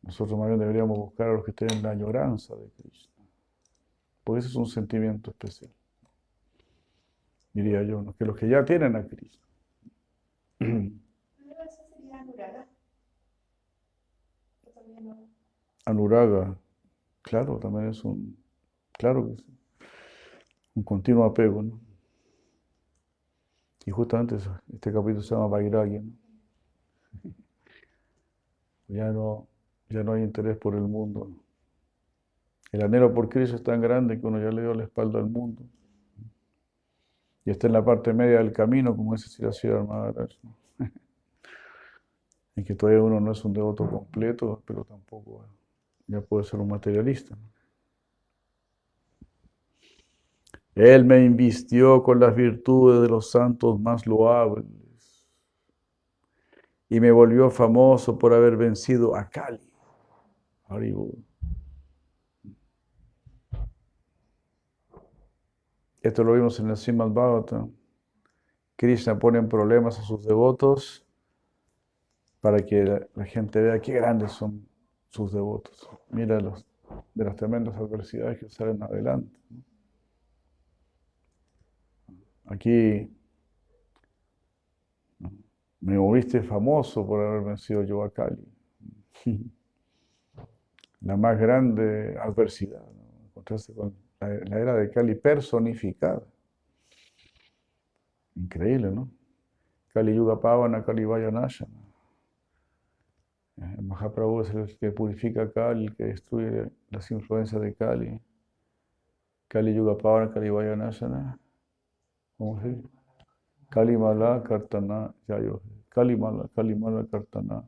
[0.03, 3.13] Nosotros más bien deberíamos buscar a los que tienen la añoranza de Krishna.
[4.23, 5.71] Porque ese es un sentimiento especial.
[7.53, 9.47] Diría yo, que los que ya tienen a Krishna.
[15.87, 16.59] Anuraga.
[17.23, 18.37] Claro, también es un,
[18.93, 19.43] claro que
[20.75, 21.81] un continuo apego, ¿no?
[23.87, 26.13] Y justamente este capítulo se llama Vairagya, ¿no?
[28.89, 29.47] Ya no,
[29.89, 31.31] ya no hay interés por el mundo.
[32.73, 35.27] El anhelo por Cristo es tan grande que uno ya le dio la espalda al
[35.27, 35.63] mundo.
[37.45, 40.31] Y está en la parte media del camino, como dice Siracira Maharaj.
[42.57, 45.45] en que todavía uno no es un devoto completo, pero tampoco
[46.07, 47.37] ya puede ser un materialista.
[50.75, 54.67] Él me invistió con las virtudes de los santos más loables
[56.89, 59.61] y me volvió famoso por haber vencido a Kali.
[66.03, 67.73] Esto lo vimos en el Srimad Bhagavatam.
[68.77, 71.07] Krishna pone en problemas a sus devotos
[72.41, 74.66] para que la gente vea qué grandes son
[75.17, 75.89] sus devotos.
[76.11, 76.67] Mira los,
[77.15, 79.35] de las tremendas adversidades que salen adelante.
[82.45, 83.11] Aquí
[85.81, 88.47] me moviste famoso por haber vencido yo a Cali.
[91.01, 92.85] La más grande adversidad.
[93.29, 96.23] Encontraste con la, era de Cali personificada.
[98.35, 99.11] Increíble, ¿no?
[99.95, 101.86] Kali Yuga Pavana, Kali Vayanashana.
[103.57, 108.21] El Mahaprabhu es el que purifica Kali, el que destruye las influencias de Kali.
[109.49, 111.39] Kali Yuga Pavana, Kali Vayanashana.
[112.37, 112.89] ¿Cómo se dice?
[113.71, 115.63] Kali Mala Kartana Yayo.
[115.89, 117.65] Kali Mala, Kali Mala Kartana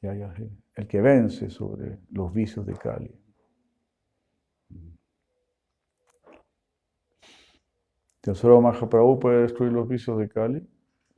[0.00, 0.48] Yayahe.
[0.76, 3.12] El que vence sobre los vicios de Kali.
[8.34, 10.68] Solo Mahaprabhu puede destruir los vicios de Kali,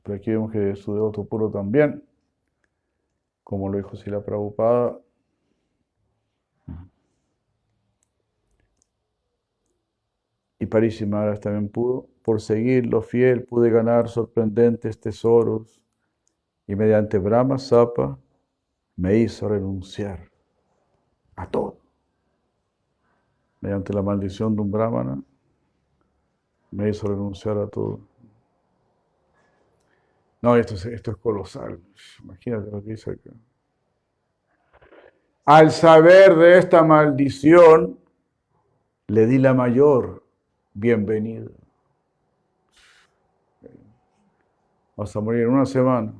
[0.01, 2.01] pero aquí vemos que su devoto puro también
[3.51, 4.97] como lo dijo Sila Prabhupada.
[10.57, 12.07] Y Parisimaras también pudo.
[12.21, 15.81] Por seguirlo fiel pude ganar sorprendentes tesoros
[16.65, 18.17] y mediante Brahma Sapa
[18.95, 20.31] me hizo renunciar
[21.35, 21.75] a todo.
[23.59, 25.21] Mediante la maldición de un brahmana
[26.71, 28.10] me hizo renunciar a todo.
[30.41, 31.79] No, esto es, colosal.
[32.23, 33.29] Imagínate lo que dice acá.
[35.45, 37.99] Al saber de esta maldición,
[39.07, 40.23] le di la mayor
[40.73, 41.51] bienvenida.
[44.95, 46.13] Vas a morir en una semana.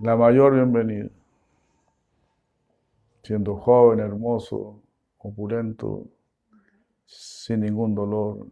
[0.00, 1.08] la mayor bienvenida.
[3.22, 4.80] Siendo joven, hermoso,
[5.18, 6.04] opulento,
[7.04, 8.46] sin ningún dolor.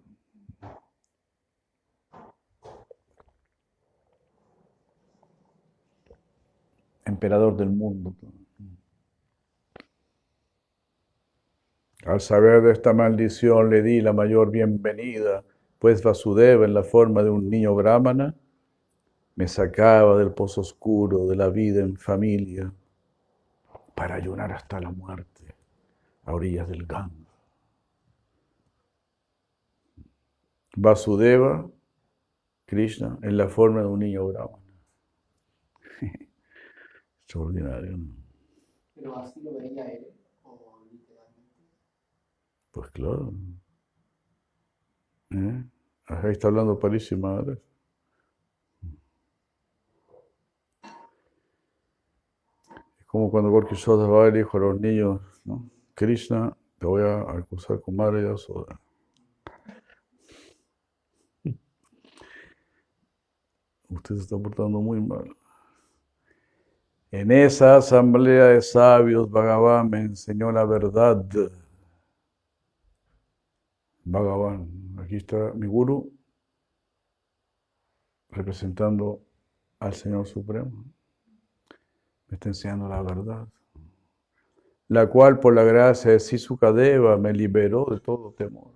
[7.06, 8.14] Emperador del mundo.
[12.04, 15.44] Al saber de esta maldición le di la mayor bienvenida,
[15.78, 18.34] pues Vasudeva en la forma de un niño brahmana
[19.36, 22.72] me sacaba del pozo oscuro de la vida en familia
[23.94, 25.54] para ayunar hasta la muerte
[26.24, 27.30] a orillas del Ganga.
[30.76, 31.70] Vasudeva,
[32.66, 34.65] Krishna, en la forma de un niño brahmana.
[37.26, 37.98] Extraordinario.
[38.94, 40.06] Pero así lo veía él,
[40.44, 41.68] o literalmente.
[42.70, 43.32] Pues claro.
[45.30, 45.64] ¿Eh?
[46.06, 47.60] Ahí está hablando París Madre.
[53.00, 55.68] Es como cuando Gorky va y dijo a los niños, ¿no?
[55.94, 58.80] Krishna, te voy a acusar con Madre Yasoda.
[63.88, 65.36] Usted se está portando muy mal.
[67.18, 71.24] En esa asamblea de sabios, Bhagavan me enseñó la verdad.
[74.04, 76.12] Bhagavan, aquí está mi guru
[78.28, 79.22] representando
[79.78, 80.84] al Señor Supremo.
[82.28, 83.48] Me está enseñando la verdad,
[84.88, 88.74] la cual por la gracia de Sisukadeva me liberó de todo temor.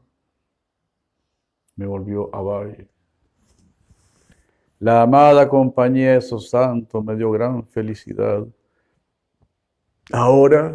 [1.76, 2.88] Me volvió a valle.
[4.80, 8.46] La amada compañía de esos santos me dio gran felicidad.
[10.10, 10.74] Ahora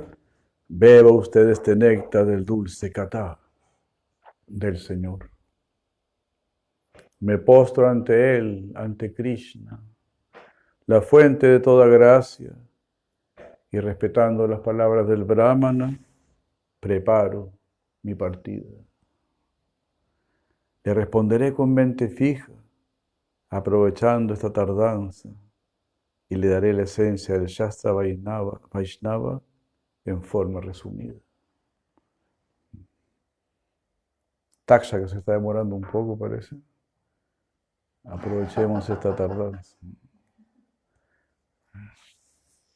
[0.68, 3.40] beba usted este néctar del dulce catá
[4.46, 5.32] del Señor.
[7.20, 9.82] Me postro ante Él, ante Krishna,
[10.86, 12.54] la fuente de toda gracia,
[13.72, 16.00] y respetando las palabras del Brahmana,
[16.80, 17.52] preparo
[18.04, 18.70] mi partida.
[20.84, 22.54] Le responderé con mente fija
[23.56, 25.30] aprovechando esta tardanza,
[26.28, 29.42] y le daré la esencia del Shastra Vaishnava, Vaishnava
[30.04, 31.16] en forma resumida.
[34.66, 36.58] Taxa que se está demorando un poco, parece.
[38.04, 39.78] Aprovechemos esta tardanza.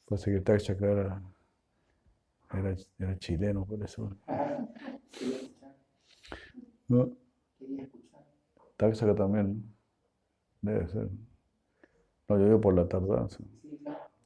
[0.06, 1.22] Parece que Taxa era,
[2.54, 4.16] era, era chileno, por eso.
[6.88, 7.12] ¿No?
[8.78, 9.69] Taxa también.
[10.62, 11.10] Debe ser.
[12.28, 13.40] No, yo digo por la tardanza.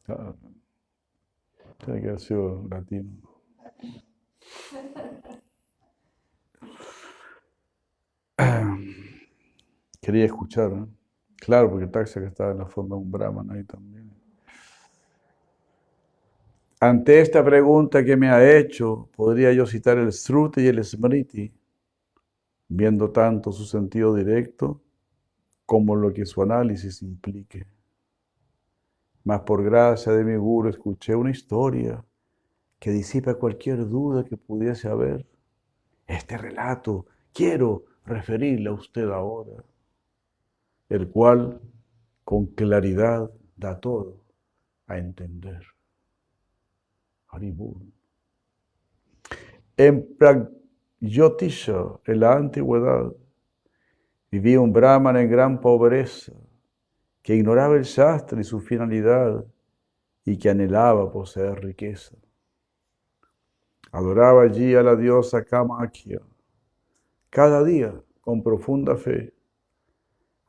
[0.07, 0.33] Ah,
[1.85, 3.09] tiene que haber sido latino.
[10.01, 10.89] Quería escuchar, ¿no?
[11.37, 14.11] Claro, porque Taxa que estaba en la forma de un Brahman ahí también.
[16.79, 21.53] Ante esta pregunta que me ha hecho, podría yo citar el Sruti y el Smriti,
[22.67, 24.81] viendo tanto su sentido directo
[25.65, 27.65] como lo que su análisis implique.
[29.23, 32.03] Mas por gracia de mi guru escuché una historia
[32.79, 35.25] que disipa cualquier duda que pudiese haber.
[36.05, 39.63] Este relato quiero referirle a usted ahora,
[40.89, 41.61] el cual
[42.25, 44.17] con claridad da todo
[44.87, 45.65] a entender.
[47.27, 47.77] Haribur.
[49.77, 53.13] En Pragyotisha, en la antigüedad,
[54.33, 56.33] Vivía un brahman en gran pobreza,
[57.21, 59.45] que ignoraba el Shastra y su finalidad
[60.25, 62.15] y que anhelaba poseer riqueza.
[63.91, 66.19] Adoraba allí a la diosa Kamakya,
[67.29, 69.35] cada día con profunda fe,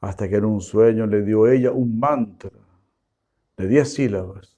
[0.01, 2.53] hasta que en un sueño le dio ella un mantra
[3.59, 4.57] de diez sílabas,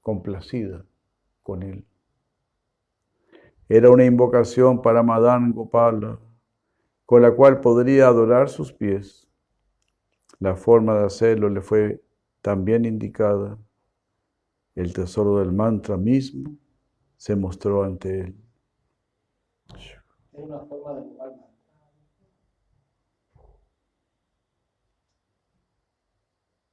[0.00, 0.82] complacida
[1.42, 1.84] con él.
[3.68, 6.18] Era una invocación para Madan Gopala,
[7.12, 9.28] con la cual podría adorar sus pies.
[10.38, 12.02] La forma de hacerlo le fue
[12.40, 13.58] también indicada.
[14.74, 16.56] El tesoro del mantra mismo
[17.18, 18.36] se mostró ante él.
[19.74, 19.98] Es
[20.32, 21.32] una forma de jugar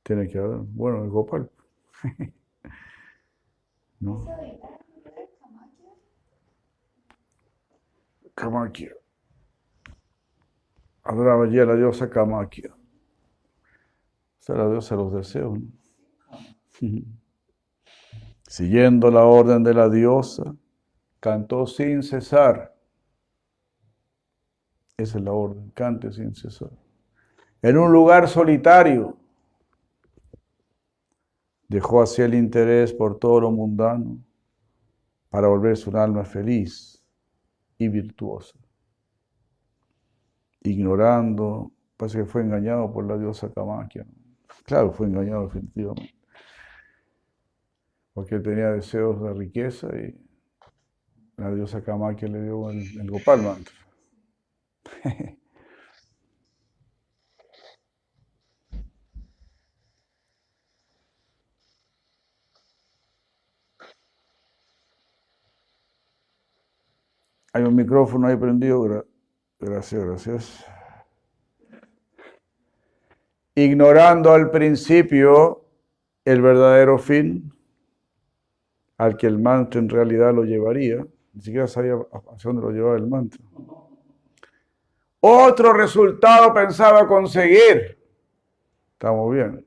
[0.03, 1.51] Tiene que haber, bueno, el Gopal.
[3.99, 4.25] ¿No?
[8.35, 8.99] Kamakya
[11.09, 12.75] adoraba allí a la diosa Kamakya.
[14.39, 15.59] Esa es la diosa de los deseos.
[18.47, 20.55] Siguiendo la orden de la diosa,
[21.19, 22.75] cantó sin cesar.
[24.97, 26.71] Esa es la orden, cante sin cesar.
[27.61, 29.19] En un lugar solitario,
[31.69, 34.17] Dejó así el interés por todo lo mundano
[35.29, 36.99] para volverse un alma feliz
[37.77, 38.57] y virtuosa.
[40.63, 44.05] Ignorando, parece que fue engañado por la diosa Kamakia.
[44.65, 46.13] Claro, fue engañado definitivamente.
[48.13, 50.15] Porque tenía deseos de riqueza y
[51.37, 53.09] la diosa Kamakia le dio el, el.
[67.53, 69.05] Hay un micrófono ahí prendido.
[69.59, 70.65] Gracias, gracias.
[73.55, 75.65] Ignorando al principio
[76.23, 77.51] el verdadero fin
[78.97, 81.93] al que el mantra en realidad lo llevaría, ni siquiera sabía
[82.33, 83.41] hacia dónde lo llevaba el mantra.
[85.21, 87.97] Otro resultado pensaba conseguir.
[88.93, 89.65] Estamos bien.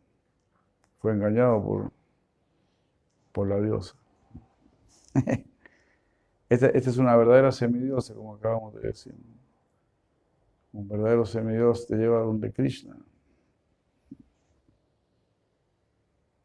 [0.99, 1.91] Fue engañado por,
[3.33, 3.95] por la diosa.
[6.49, 9.15] Esta, es una verdadera semidiosa, como acabamos de decir.
[10.73, 12.97] Un verdadero semidios te lleva donde Krishna.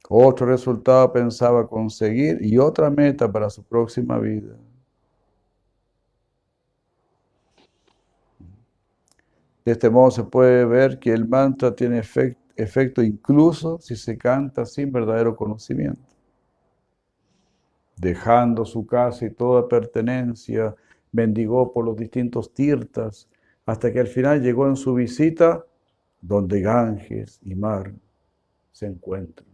[0.09, 4.55] Otro resultado pensaba conseguir y otra meta para su próxima vida.
[9.65, 12.01] De este modo se puede ver que el mantra tiene
[12.55, 16.17] efecto incluso si se canta sin verdadero conocimiento
[17.97, 20.75] dejando su casa y toda pertenencia,
[21.11, 23.27] mendigó por los distintos tirtas,
[23.67, 25.63] hasta que al final llegó en su visita
[26.21, 27.93] donde Ganges y Mar
[28.71, 29.47] se encuentran.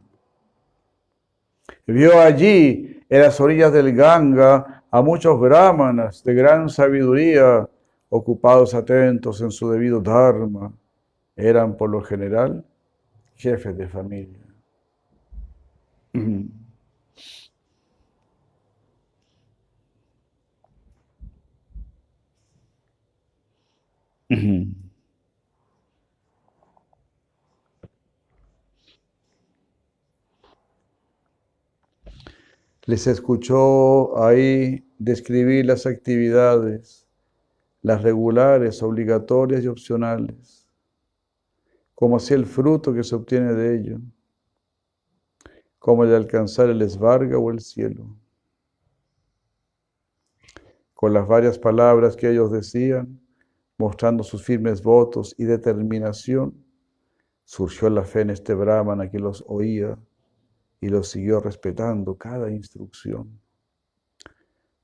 [1.87, 7.67] Vio allí, en las orillas del Ganga, a muchos brahmanas de gran sabiduría,
[8.09, 10.71] ocupados atentos en su debido dharma.
[11.35, 12.63] Eran por lo general
[13.35, 14.45] jefes de familia.
[32.85, 37.07] Les escuchó ahí describir las actividades,
[37.81, 40.67] las regulares, obligatorias y opcionales,
[41.95, 43.99] como si el fruto que se obtiene de ello,
[45.79, 48.17] como el de alcanzar el esvarga o el cielo.
[50.93, 53.22] Con las varias palabras que ellos decían,
[53.77, 56.53] mostrando sus firmes votos y determinación,
[57.43, 59.97] surgió la fe en este brahmana que los oía
[60.79, 63.39] y los siguió respetando cada instrucción.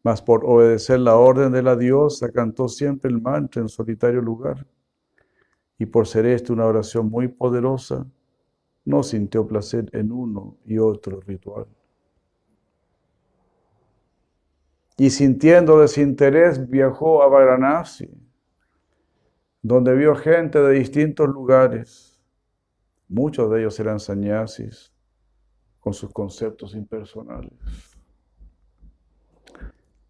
[0.04, 4.66] Mas por obedecer la orden de la diosa, cantó siempre el mantra en solitario lugar.
[5.78, 8.06] Y por ser esto una oración muy poderosa,
[8.86, 11.68] no sintió placer en uno y otro ritual.
[14.98, 18.10] Y sintiendo desinterés, viajó a Varanasi
[19.62, 22.22] donde vio gente de distintos lugares.
[23.08, 24.94] Muchos de ellos eran sannyasis
[25.80, 27.54] con sus conceptos impersonales.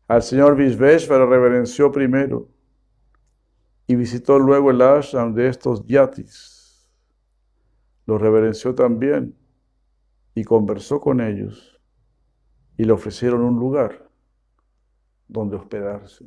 [0.08, 2.50] Al señor Vishveshvara reverenció primero
[3.86, 6.89] y visitó luego el ashram de estos yatis.
[8.06, 9.36] Lo reverenció también
[10.34, 11.80] y conversó con ellos
[12.78, 14.10] y le ofrecieron un lugar
[15.28, 16.26] donde hospedarse.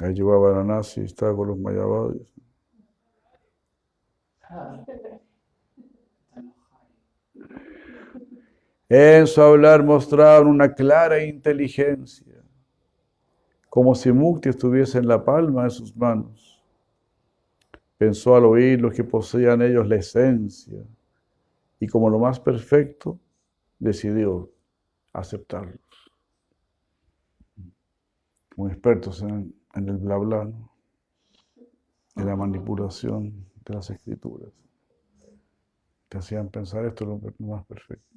[0.00, 2.32] Ahí llegó a Varanasi estaba con los mayavadis.
[8.88, 12.42] En su hablar mostraban una clara inteligencia,
[13.68, 16.64] como si Mukti estuviese en la palma de sus manos.
[17.98, 20.82] Pensó al oír los que poseían ellos la esencia
[21.80, 23.18] y como lo más perfecto,
[23.78, 24.50] decidió
[25.12, 25.80] aceptarlos.
[28.56, 30.52] Muy expertos en en el bla bla,
[32.16, 34.52] en la manipulación de las escrituras.
[36.10, 37.08] Te hacían pensar esto es
[37.38, 38.14] lo más perfecto.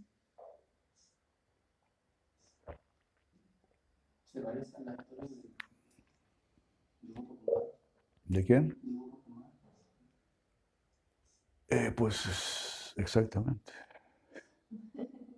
[8.26, 8.76] ¿De quién?
[11.70, 13.72] Eh, pues exactamente.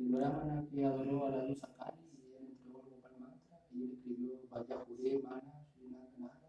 [0.00, 3.92] El brahmana que adoró a la diosa Kali y él entregó el mantra y él
[3.92, 6.40] escribió Vayapure, Mana, Srinathanara.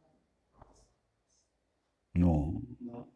[2.13, 2.61] No.
[2.79, 3.07] No.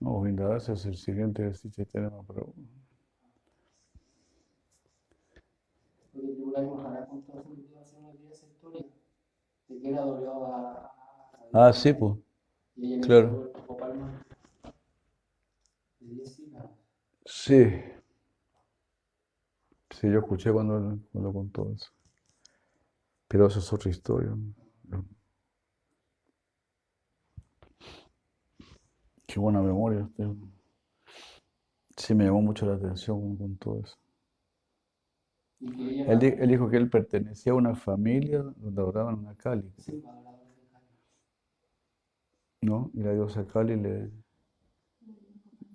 [0.00, 2.54] No, Vindadas es el siguiente de Chaitanya Mahaprabhu.
[6.12, 7.32] Porque Tribulay Maharaj contó
[7.80, 8.86] hace unos días esa historia
[9.68, 10.76] de que él adoraba
[11.52, 12.14] a, Ah, sí, pues.
[13.02, 13.28] claro.
[13.28, 14.24] entregó el Gopal mantra.
[16.00, 16.70] De 10 sílabas.
[17.24, 17.64] Sí.
[19.98, 21.90] Sí, yo escuché cuando, cuando contó eso.
[23.28, 24.34] Pero eso es otra historia.
[29.26, 30.08] Qué buena memoria.
[31.96, 33.96] Sí, me llamó mucho la atención cuando contó eso.
[35.60, 40.00] Él, él dijo que él pertenecía a una familia donde adoraban una Kali, sí.
[42.62, 42.90] ¿no?
[42.94, 44.10] Y la diosa Kali le...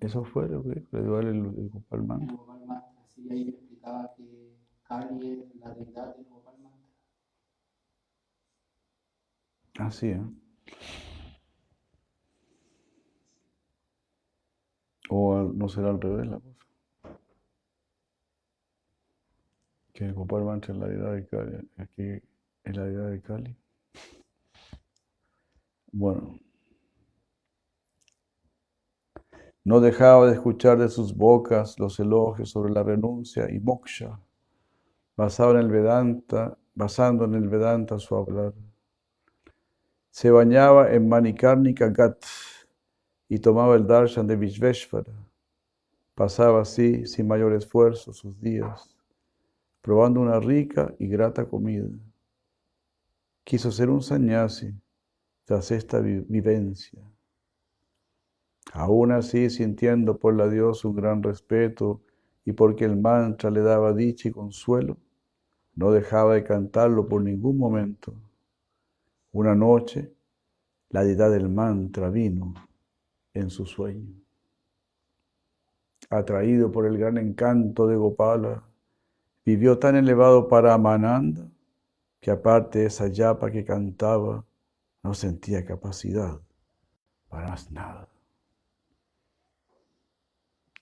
[0.02, 2.06] Eso fue lo que le dio el, el Gopal
[3.30, 6.96] El explicaba que Kali es la deidad del Gopal mantra.
[9.80, 10.22] Así, ¿eh?
[15.10, 16.68] O no será al revés la cosa.
[19.94, 22.22] Que Gopal mantra es la deidad de Kali, aquí
[22.64, 23.56] es la deidad de Kali.
[25.92, 26.40] Bueno.
[29.64, 34.20] No dejaba de escuchar de sus bocas los elogios sobre la renuncia y moksha,
[35.18, 38.54] basado en el Vedanta, basando en el Vedanta su hablar.
[40.12, 42.24] Se bañaba en Manikarnika Ghat
[43.30, 45.14] y tomaba el darshan de Vishveshvara.
[46.14, 48.96] Pasaba así, sin mayor esfuerzo, sus días,
[49.82, 51.90] probando una rica y grata comida.
[53.44, 54.74] Quiso ser un sannyasi
[55.46, 57.02] tras esta vi- vivencia.
[58.74, 62.02] Aún así, sintiendo por la diosa un gran respeto
[62.46, 64.98] y porque el mantra le daba dicha y consuelo,
[65.76, 68.14] no dejaba de cantarlo por ningún momento.
[69.32, 70.12] Una noche,
[70.90, 72.54] la deidad del mantra vino
[73.34, 74.14] en su sueño.
[76.10, 78.64] Atraído por el gran encanto de Gopala,
[79.46, 81.50] vivió tan elevado para Amananda
[82.20, 84.46] que aparte de esa yapa que cantaba,
[85.02, 86.40] no sentía capacidad
[87.30, 88.08] para más nada.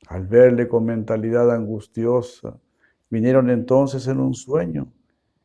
[0.07, 2.59] Al verle con mentalidad angustiosa,
[3.09, 4.91] vinieron entonces en un sueño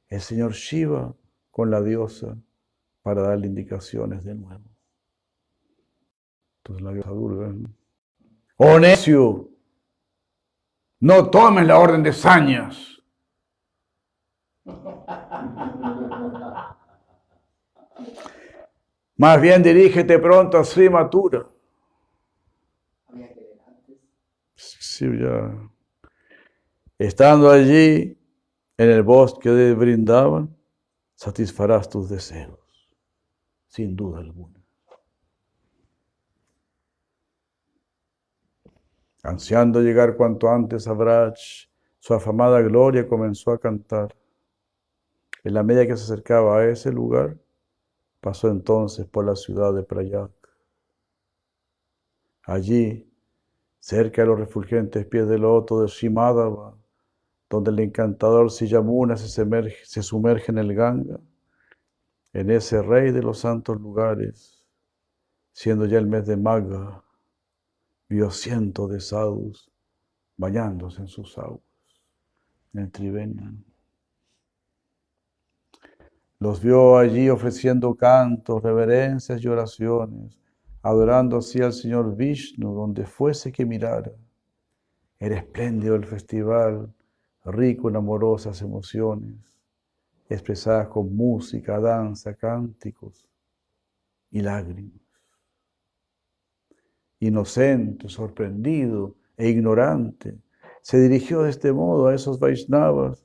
[0.08, 1.14] el señor Shiva
[1.50, 2.36] con la diosa
[3.02, 4.64] para darle indicaciones de nuevo.
[6.58, 7.52] Entonces la diosa Durga,
[8.56, 9.48] ¡Oh necio!
[11.00, 13.02] No tomes la orden de sañas.
[19.16, 21.46] Más bien dirígete pronto a Sri Mathura.
[23.06, 23.98] Había que ver antes.
[25.10, 25.70] Ya.
[26.98, 28.16] Estando allí,
[28.76, 30.56] en el bosque de Brindavan,
[31.14, 32.58] satisfarás tus deseos,
[33.66, 34.60] sin duda alguna.
[39.24, 41.34] Ansiando llegar cuanto antes a Braj,
[41.98, 44.16] su afamada gloria comenzó a cantar.
[45.44, 47.38] En la medida que se acercaba a ese lugar,
[48.20, 50.30] pasó entonces por la ciudad de Prayag.
[52.44, 53.11] Allí,
[53.82, 56.76] cerca de los refulgentes pies del loto de Shimadava,
[57.50, 61.18] donde el encantador Siyamuna se, se sumerge en el Ganga,
[62.32, 64.64] en ese rey de los santos lugares,
[65.52, 67.02] siendo ya el mes de Maga,
[68.08, 69.68] vio cientos de sadhus
[70.36, 71.60] bañándose en sus aguas,
[72.72, 73.52] en el Trivenia.
[76.38, 80.41] Los vio allí ofreciendo cantos, reverencias y oraciones,
[80.82, 84.12] adorando así al Señor Vishnu donde fuese que mirara.
[85.18, 86.92] Era espléndido el festival,
[87.44, 89.36] rico en amorosas emociones,
[90.28, 93.24] expresadas con música, danza, cánticos
[94.30, 95.00] y lágrimas.
[97.20, 100.36] Inocente, sorprendido e ignorante,
[100.80, 103.24] se dirigió de este modo a esos Vaishnavas.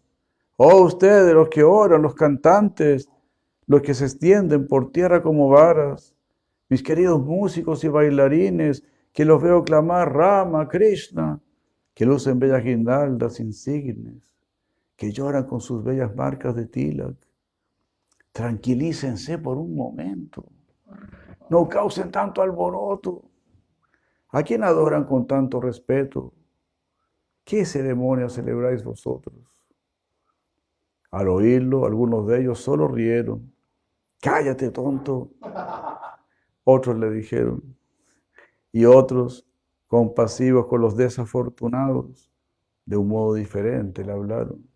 [0.57, 3.09] Oh ustedes, los que oran, los cantantes,
[3.65, 6.16] los que se extienden por tierra como varas,
[6.69, 11.41] mis queridos músicos y bailarines, que los veo clamar Rama, Krishna,
[11.93, 14.35] que lucen bellas guirnaldas insignes,
[14.95, 17.15] que lloran con sus bellas marcas de tilak.
[18.31, 20.45] Tranquilícense por un momento.
[21.49, 23.23] No causen tanto alboroto.
[24.29, 26.33] ¿A quién adoran con tanto respeto?
[27.43, 29.35] ¿Qué ceremonia celebráis vosotros?
[31.09, 33.53] Al oírlo, algunos de ellos solo rieron.
[34.21, 35.31] Cállate, tonto.
[36.69, 37.63] Otros le dijeron.
[38.73, 39.47] Y otros,
[39.87, 42.29] compasivos con los desafortunados,
[42.85, 44.67] de un modo diferente le hablaron.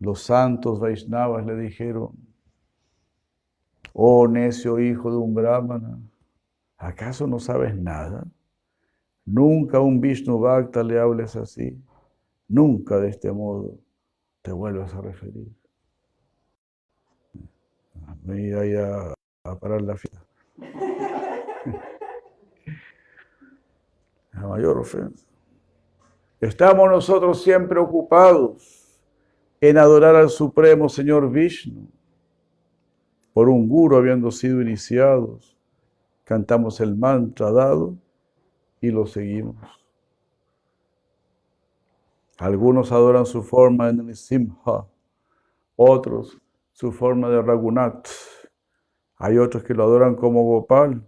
[0.00, 2.10] Los santos Vaishnavas le dijeron,
[3.92, 6.00] oh necio hijo de un brahmana,
[6.78, 8.26] ¿acaso no sabes nada?
[9.24, 11.80] Nunca a un Vishnu Bhakta le hables así,
[12.48, 13.78] nunca de este modo
[14.42, 15.48] te vuelvas a referir.
[18.24, 19.14] venir ahí a,
[19.60, 20.26] parar la fila.
[24.32, 25.26] La mayor ofensa.
[26.40, 29.00] Estamos nosotros siempre ocupados
[29.60, 31.88] en adorar al Supremo Señor Vishnu.
[33.32, 35.58] Por un guru habiendo sido iniciados,
[36.24, 37.96] cantamos el mantra dado
[38.80, 39.56] y lo seguimos.
[42.38, 44.86] Algunos adoran su forma de Nisimha,
[45.74, 46.38] otros
[46.72, 48.08] su forma de Raghunath.
[49.16, 51.02] Hay otros que lo adoran como Gopal,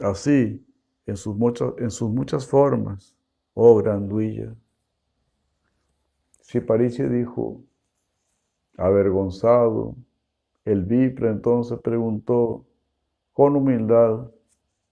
[0.00, 0.64] así,
[1.06, 3.14] en sus muchas, en formas,
[3.54, 4.54] oh Granduilla.
[6.42, 7.62] Shiparichi dijo,
[8.76, 9.96] avergonzado,
[10.64, 12.64] el Vipra entonces preguntó
[13.32, 14.30] con humildad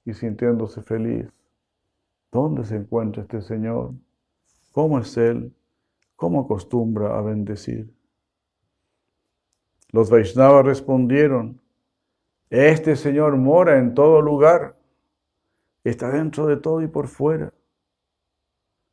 [0.05, 1.27] y sintiéndose feliz,
[2.31, 3.95] ¿dónde se encuentra este Señor?
[4.73, 5.55] ¿Cómo es Él?
[6.17, 7.93] ¿Cómo acostumbra a bendecir?
[9.91, 11.61] Los Vaishnavas respondieron,
[12.51, 14.77] este Señor mora en todo lugar,
[15.83, 17.53] está dentro de todo y por fuera.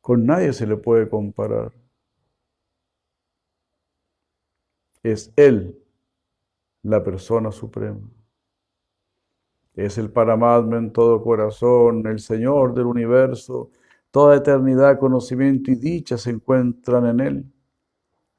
[0.00, 1.72] Con nadie se le puede comparar.
[5.02, 5.78] Es Él
[6.82, 8.00] la persona suprema.
[9.74, 13.70] Es el Paramatma en todo corazón, el Señor del universo.
[14.10, 17.52] Toda eternidad, conocimiento y dicha se encuentran en Él.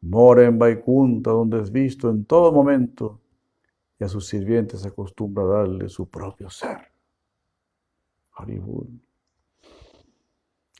[0.02, 3.20] Mora en Vaikunta, donde es visto en todo momento,
[4.00, 6.92] y a sus sirvientes acostumbra darle su propio ser.
[8.32, 8.88] Haribur.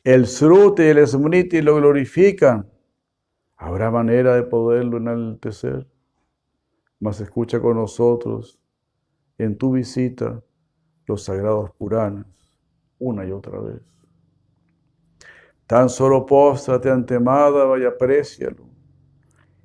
[0.02, 2.70] El Sruti y el Smriti lo glorifican.
[3.56, 5.86] ¿Habrá manera de poderlo enaltecer?
[7.00, 8.58] Mas escucha con nosotros
[9.38, 10.42] en tu visita
[11.06, 12.26] los sagrados Puranas
[12.98, 13.82] una y otra vez.
[15.66, 18.68] Tan solo póstrate ante Madhava y aprécialo.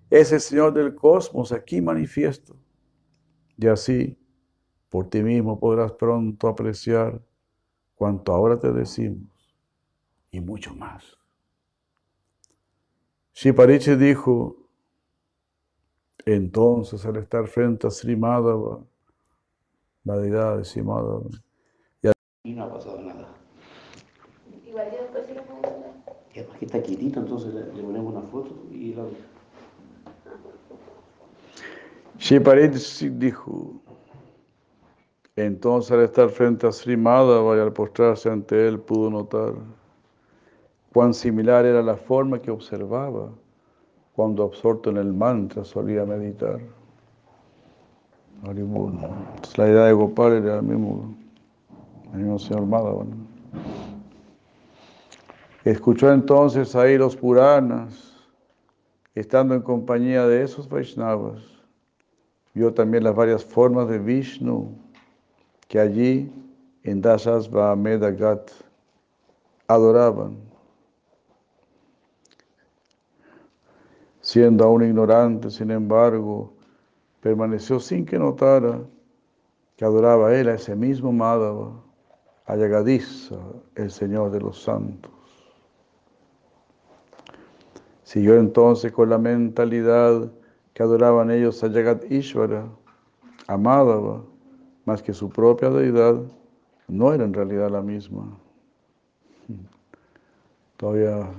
[0.09, 2.55] Es el Señor del cosmos aquí manifiesto.
[3.61, 4.17] Y así,
[4.87, 7.19] por ti mismo podrás pronto apreciar
[7.95, 9.27] cuanto ahora te decimos
[10.31, 11.17] y mucho más.
[13.33, 14.55] Shiparichi dijo,
[16.25, 18.79] entonces al estar frente a Sri Madhava,
[20.05, 21.29] la deidad de Sri Madhava,
[22.43, 23.35] Y no ha pasado nada.
[24.65, 28.55] Igual yo después sí lo puedo además que está quietito, entonces le ponemos una foto
[28.71, 29.03] y la...
[32.19, 33.81] Shiparichi dijo,
[35.37, 39.53] entonces al estar frente a Sri Madhava y al postrarse ante él pudo notar
[40.91, 43.29] cuán similar era la forma que observaba
[44.13, 46.59] cuando absorto en el mantra solía meditar.
[48.45, 51.15] Entonces, la idea de Gopal era el mismo,
[52.13, 53.05] el mismo señor Madhava.
[55.63, 58.17] Escuchó entonces ahí los Puranas,
[59.15, 61.58] estando en compañía de esos Vaishnavas.
[62.53, 64.75] Vio también las varias formas de Vishnu
[65.67, 66.31] que allí
[66.83, 68.51] en Dasas Medagat
[69.67, 70.37] adoraban.
[74.21, 76.53] Siendo aún ignorante, sin embargo,
[77.21, 78.79] permaneció sin que notara
[79.75, 81.71] que adoraba él a ese mismo Madhava,
[82.45, 82.55] a
[83.75, 85.11] el Señor de los santos.
[88.03, 90.31] Siguió entonces con la mentalidad
[90.79, 92.65] que adoraban ellos a Yagat Ishvara,
[93.47, 94.23] a Madhava,
[94.85, 96.21] más que su propia deidad,
[96.87, 98.23] no era en realidad la misma.
[100.77, 101.29] Todavía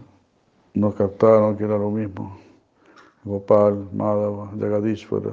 [0.74, 2.38] no captaron que era lo mismo.
[3.24, 5.32] Gopal, Madhava, Jagadishvara,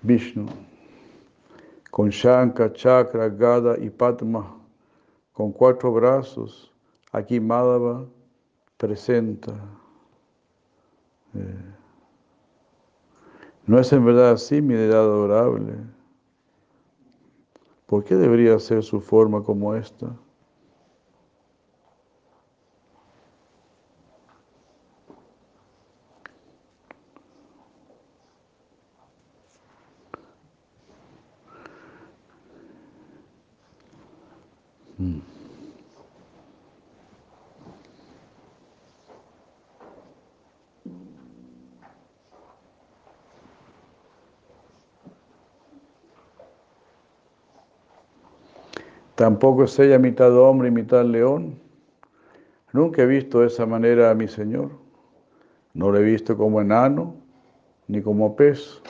[0.00, 0.46] Vishnu,
[1.90, 4.50] con Shanka, Chakra, Gada y Padma,
[5.34, 6.72] con cuatro brazos,
[7.12, 8.06] aquí Madhava
[8.78, 9.52] presenta.
[11.34, 11.73] eh,
[13.66, 15.74] no es en verdad así mi deidad adorable.
[17.86, 20.16] ¿Por qué debería ser su forma como esta?
[49.14, 51.60] Tampoco es ella mitad hombre y mitad león.
[52.72, 54.70] Nunca he visto de esa manera a mi Señor.
[55.72, 57.14] No lo he visto como enano,
[57.86, 58.82] ni como pez,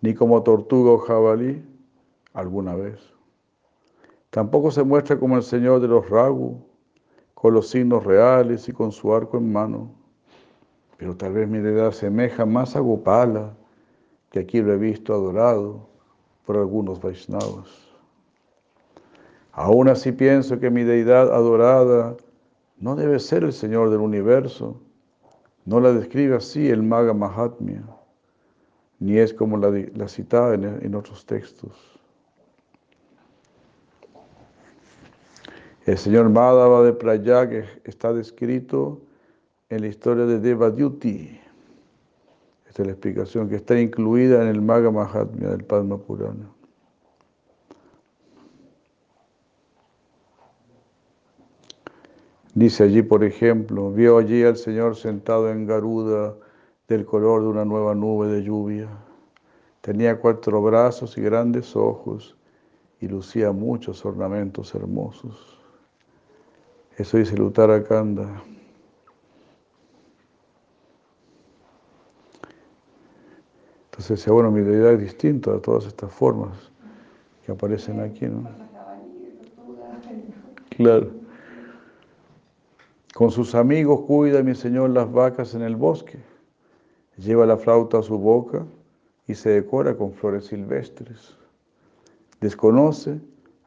[0.00, 1.64] ni como tortuga o jabalí
[2.32, 2.98] alguna vez.
[4.30, 6.60] Tampoco se muestra como el Señor de los Ragu,
[7.34, 9.90] con los signos reales y con su arco en mano.
[10.96, 13.54] Pero tal vez mi deidad semeja más a Gopala
[14.30, 15.88] que aquí lo he visto adorado
[16.44, 17.85] por algunos Vaishnavas.
[19.56, 22.14] Aún así pienso que mi deidad adorada
[22.78, 24.78] no debe ser el Señor del universo.
[25.64, 27.82] No la describe así el Maga Mahatmya,
[28.98, 31.72] ni es como la, la citada en, otros textos.
[35.86, 39.00] El señor Madhava de Prayag está descrito
[39.70, 41.40] en la historia de Devadyuti.
[42.68, 46.55] Esta es la explicación que está incluida en el Maga Mahatmya del Padma Purana.
[52.56, 56.34] Dice allí, por ejemplo, vio allí al Señor sentado en Garuda
[56.88, 58.88] del color de una nueva nube de lluvia.
[59.82, 62.34] Tenía cuatro brazos y grandes ojos
[62.98, 65.58] y lucía muchos ornamentos hermosos.
[66.96, 68.42] Eso dice el Kanda.
[73.84, 76.56] Entonces decía, bueno, mi deidad es distinta a todas estas formas
[77.44, 78.48] que aparecen aquí, ¿no?
[80.70, 81.25] Claro.
[83.16, 86.18] Con sus amigos cuida mi Señor las vacas en el bosque.
[87.16, 88.66] Lleva la flauta a su boca
[89.26, 91.34] y se decora con flores silvestres.
[92.42, 93.18] Desconoce,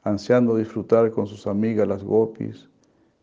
[0.04, 2.70] ansiando disfrutar con sus amigas las gopis,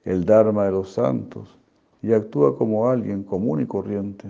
[0.05, 1.61] el Dharma de los santos
[2.03, 4.27] y actúa como alguien común y corriente.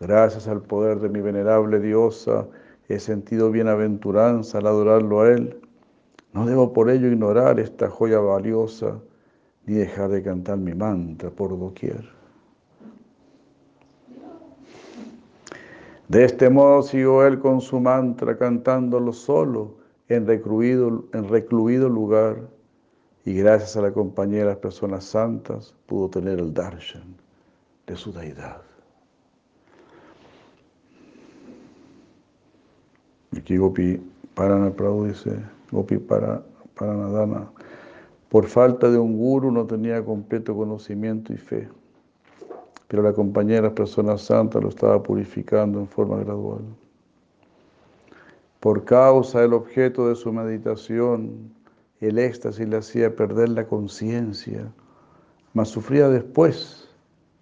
[0.00, 2.48] Gracias al poder de mi venerable diosa,
[2.88, 5.60] he sentido bienaventuranza al adorarlo a Él.
[6.32, 8.98] No debo por ello ignorar esta joya valiosa
[9.66, 12.08] ni dejar de cantar mi mantra por doquier.
[16.08, 19.74] De este modo siguió él con su mantra cantándolo solo
[20.08, 22.48] en recluido, en lugar
[23.24, 27.16] y gracias a la compañía de las personas santas pudo tener el darshan
[27.88, 28.62] de su deidad.
[33.36, 34.00] Aquí Gopi
[34.34, 35.42] Parana Prabhu dice,
[35.72, 36.42] Gopi para,
[36.74, 37.50] Paranadana,
[38.28, 41.68] por falta de un guru no tenía completo conocimiento y fe,
[42.88, 46.62] pero la compañía de las personas santas lo estaba purificando en forma gradual.
[48.58, 51.52] Por causa del objeto de su meditación,
[52.00, 54.72] el éxtasis le hacía perder la conciencia,
[55.54, 56.88] mas sufría después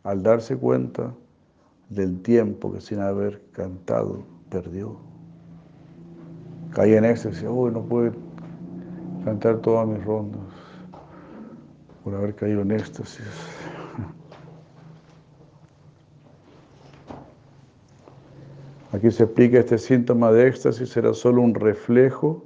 [0.02, 1.14] al darse cuenta
[1.88, 4.96] del tiempo que sin haber cantado perdió.
[6.72, 8.12] Caía en éxtasis, uy, no pude
[9.24, 10.43] cantar todas mis rondas
[12.04, 13.26] por haber caído en éxtasis.
[18.92, 22.44] Aquí se explica este síntoma de éxtasis era solo un reflejo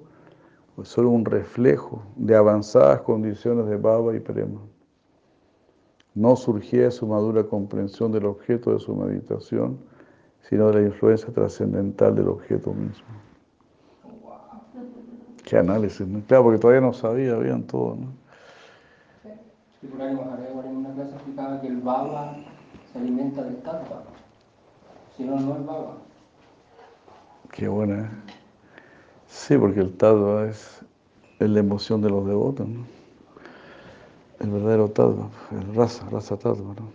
[0.84, 4.60] solo un reflejo de avanzadas condiciones de baba y prema.
[6.14, 9.78] No surgía su madura comprensión del objeto de su meditación,
[10.48, 13.06] sino de la influencia trascendental del objeto mismo.
[15.44, 16.20] Qué análisis, ¿no?
[16.26, 18.27] Claro, porque todavía no sabía, habían todo, ¿no?
[19.80, 22.34] Por ahí en una clase explicaba que el baba
[22.92, 24.02] se alimenta del tattva,
[25.16, 25.98] si no, no es baba.
[27.52, 28.10] Qué buena, ¿eh?
[29.28, 30.80] Sí, porque el tattva es,
[31.38, 32.84] la emoción de los devotos, ¿no?
[34.40, 36.90] El verdadero tattva, el rasa, rasa tattva, ¿no?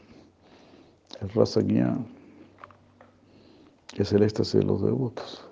[1.21, 2.05] El rasa guián,
[3.87, 5.47] que es el éxtasis de los devotos.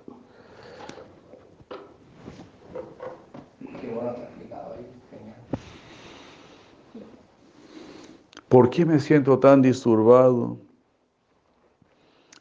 [8.51, 10.57] ¿Por qué me siento tan disturbado?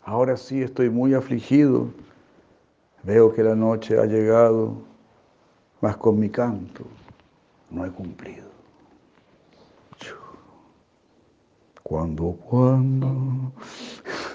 [0.02, 1.86] Ahora sí estoy muy afligido.
[3.04, 4.74] Veo que la noche ha llegado,
[5.80, 6.82] mas con mi canto
[7.70, 8.50] no he cumplido.
[11.84, 13.52] Cuando, cuando,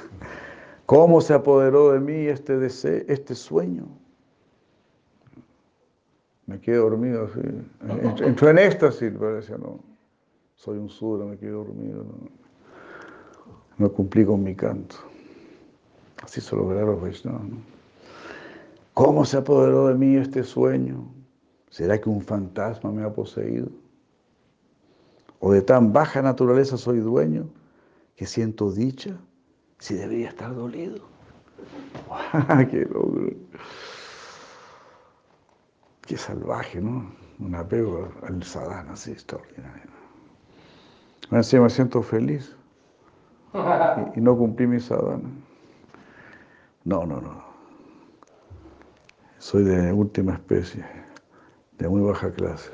[0.86, 3.86] ¿cómo se apoderó de mí este deseo, este sueño?
[6.46, 7.42] Me quedé dormido así.
[8.24, 9.95] Entró en éxtasis, pero decía, no,
[10.56, 12.04] soy un surdo, me quedé dormido.
[12.04, 12.30] No,
[13.78, 14.96] no cumplí con mi canto.
[16.24, 17.58] Así se lograron los Vaishnavas, ¿no?
[18.94, 21.14] ¿Cómo se apoderó de mí este sueño?
[21.70, 23.68] ¿Será que un fantasma me ha poseído?
[25.40, 27.50] ¿O de tan baja naturaleza soy dueño
[28.16, 29.18] que siento dicha
[29.80, 31.00] si debería estar dolido?
[32.72, 33.34] ¡Qué logro!
[36.08, 37.12] Qué salvaje, ¿no?
[37.40, 39.95] Un apego al sadhana así extraordinario.
[41.32, 42.56] Encima me siento feliz
[43.54, 45.30] y, y no cumplí mi sadhana.
[46.84, 47.44] No, no, no.
[49.40, 50.86] Soy de última especie,
[51.78, 52.72] de muy baja clase.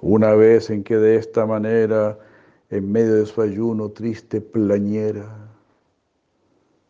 [0.00, 2.18] Una vez en que de esta manera,
[2.70, 5.48] en medio de su ayuno triste plañera,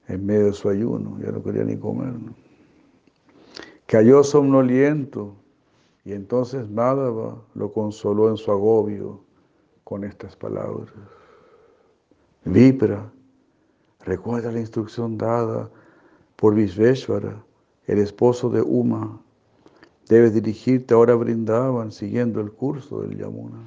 [0.09, 2.13] en medio de su ayuno, ya no quería ni comer.
[3.87, 5.35] Cayó somnoliento
[6.09, 9.21] y entonces Madhava lo consoló en su agobio
[9.85, 10.89] con estas palabras.
[12.47, 13.13] Vipra,
[14.07, 15.69] recuerda la instrucción dada
[16.37, 17.45] por Vishveshvara,
[17.85, 19.21] el esposo de Uma.
[20.09, 23.61] Debes dirigirte ahora a Brindavan siguiendo el curso del Yamuna.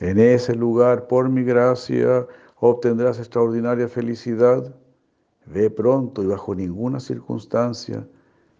[0.00, 2.26] En ese lugar, por mi gracia,
[2.58, 4.74] obtendrás extraordinaria felicidad.
[5.44, 8.08] Ve pronto y bajo ninguna circunstancia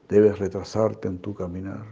[0.08, 1.84] debes retrasarte en tu caminar.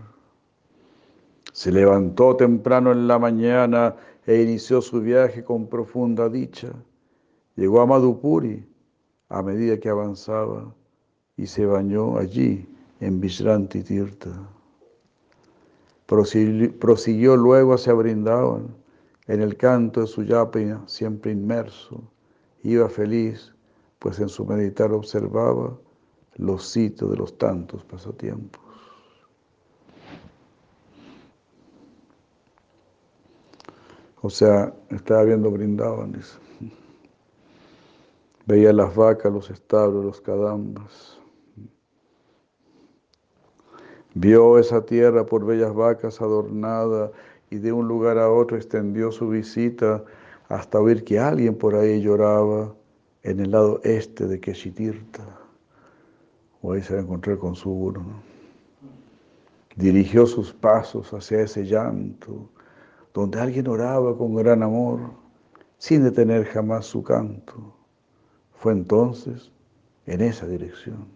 [1.53, 3.97] Se levantó temprano en la mañana
[4.27, 6.73] e inició su viaje con profunda dicha.
[7.55, 8.67] Llegó a Madhupuri
[9.29, 10.75] a medida que avanzaba
[11.37, 12.69] y se bañó allí
[13.01, 14.49] en Vishranti Tirtha.
[16.07, 18.69] Prosiguió luego hacia Brindavan
[19.27, 22.01] en el canto de su yapa siempre inmerso,
[22.63, 23.53] iba feliz,
[23.99, 25.77] pues en su meditar observaba
[26.37, 28.63] los sitios de los tantos pasatiempos.
[34.23, 36.21] O sea, estaba viendo Brindavan,
[38.47, 41.19] Veía las vacas, los establos, los cadambas.
[44.15, 47.11] Vio esa tierra por bellas vacas adornada
[47.51, 50.05] y de un lugar a otro extendió su visita
[50.49, 52.75] hasta oír que alguien por ahí lloraba
[53.23, 55.46] en el lado este de Keshitirta.
[56.67, 58.03] O ahí se va a con su guru.
[59.77, 62.51] Dirigió sus pasos hacia ese llanto,
[63.15, 64.99] donde alguien oraba con gran amor,
[65.79, 67.73] sin detener jamás su canto.
[68.57, 69.53] Fue entonces
[70.07, 71.07] en esa dirección.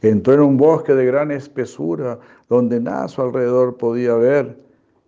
[0.00, 2.18] Entró en un bosque de gran espesura,
[2.48, 4.58] donde nada a su alrededor podía ver.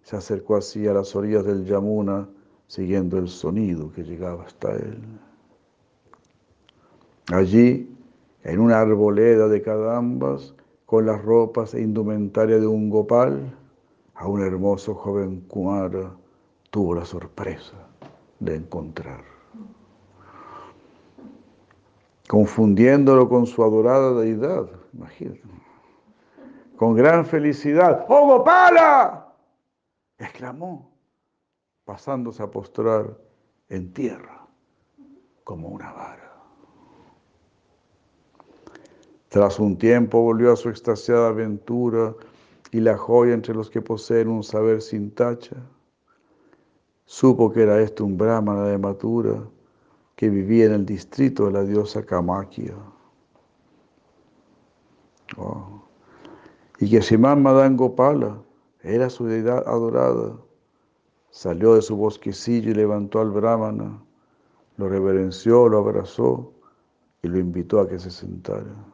[0.04, 2.28] Se acercó así a las orillas del Yamuna,
[2.68, 5.02] siguiendo el sonido que llegaba hasta él.
[7.32, 7.90] Allí,
[8.44, 10.54] en una arboleda de cadambas,
[10.86, 13.54] con las ropas e indumentaria de un gopal,
[14.14, 16.12] a un hermoso joven Kumara
[16.70, 17.74] tuvo la sorpresa
[18.38, 19.34] de encontrar
[22.28, 24.66] confundiéndolo con su adorada deidad.
[24.92, 25.42] Imagínate.
[26.76, 29.32] Con gran felicidad, ¡Oh Gopala!
[30.18, 30.90] exclamó,
[31.84, 33.16] pasándose a postrar
[33.68, 34.46] en tierra
[35.44, 36.23] como una vara.
[39.34, 42.14] Tras un tiempo volvió a su extasiada aventura
[42.70, 45.56] y la joya entre los que poseen un saber sin tacha.
[47.04, 49.42] Supo que era esto un brahmana de matura
[50.14, 52.76] que vivía en el distrito de la diosa Kamakia.
[56.78, 58.40] Y que Simán Madan Gopala
[58.84, 60.36] era su deidad adorada.
[61.30, 64.00] Salió de su bosquecillo y levantó al brahmana,
[64.76, 66.52] lo reverenció, lo abrazó
[67.20, 68.93] y lo invitó a que se sentara.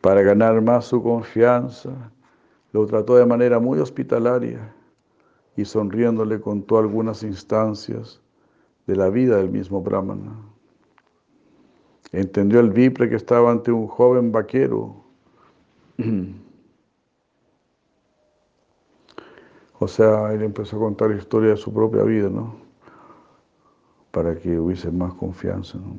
[0.00, 1.90] Para ganar más su confianza,
[2.72, 4.74] lo trató de manera muy hospitalaria
[5.56, 8.20] y sonriendo le contó algunas instancias
[8.86, 10.57] de la vida del mismo Brahmana.
[12.12, 14.96] Entendió el Vipre que estaba ante un joven vaquero.
[19.80, 22.56] O sea, él empezó a contar la historia de su propia vida, ¿no?
[24.10, 25.96] Para que hubiese más confianza, ¿no?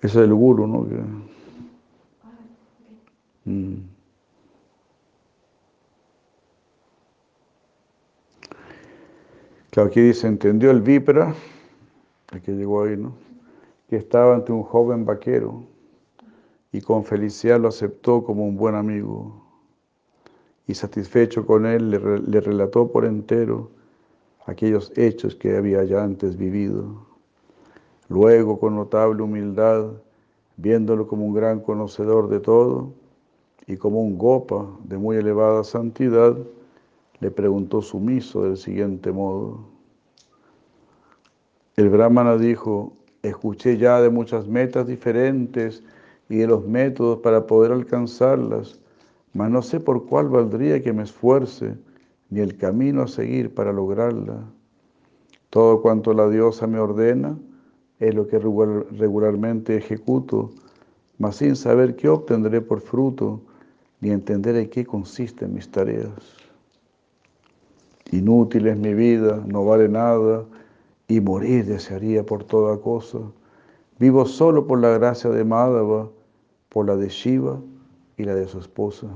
[0.00, 0.86] Ese es el guru, ¿no?
[3.44, 3.74] Mm.
[9.70, 11.34] Claro, aquí dice, entendió el vípera,
[12.32, 13.12] el que llegó ahí, ¿no?
[13.88, 15.64] Que estaba ante un joven vaquero
[16.72, 19.42] y con felicidad lo aceptó como un buen amigo.
[20.66, 23.70] Y satisfecho con él, le, le relató por entero
[24.46, 27.06] aquellos hechos que había ya antes vivido.
[28.08, 29.92] Luego, con notable humildad,
[30.56, 32.92] viéndolo como un gran conocedor de todo
[33.66, 36.36] y como un gopa de muy elevada santidad,
[37.20, 39.60] le preguntó sumiso del siguiente modo.
[41.76, 42.92] El brahmana dijo,
[43.22, 45.82] escuché ya de muchas metas diferentes
[46.28, 48.80] y de los métodos para poder alcanzarlas,
[49.32, 51.76] mas no sé por cuál valdría que me esfuerce,
[52.30, 54.44] ni el camino a seguir para lograrla.
[55.50, 57.36] Todo cuanto la diosa me ordena,
[57.98, 60.50] es lo que regularmente ejecuto,
[61.18, 63.40] mas sin saber qué obtendré por fruto,
[64.00, 66.10] ni entender en qué consisten mis tareas.
[68.12, 70.44] Inútil es mi vida, no vale nada,
[71.10, 73.18] y morir desearía por toda cosa.
[73.98, 76.08] Vivo solo por la gracia de Madhava,
[76.68, 77.60] por la de Shiva
[78.16, 79.08] y la de su esposa.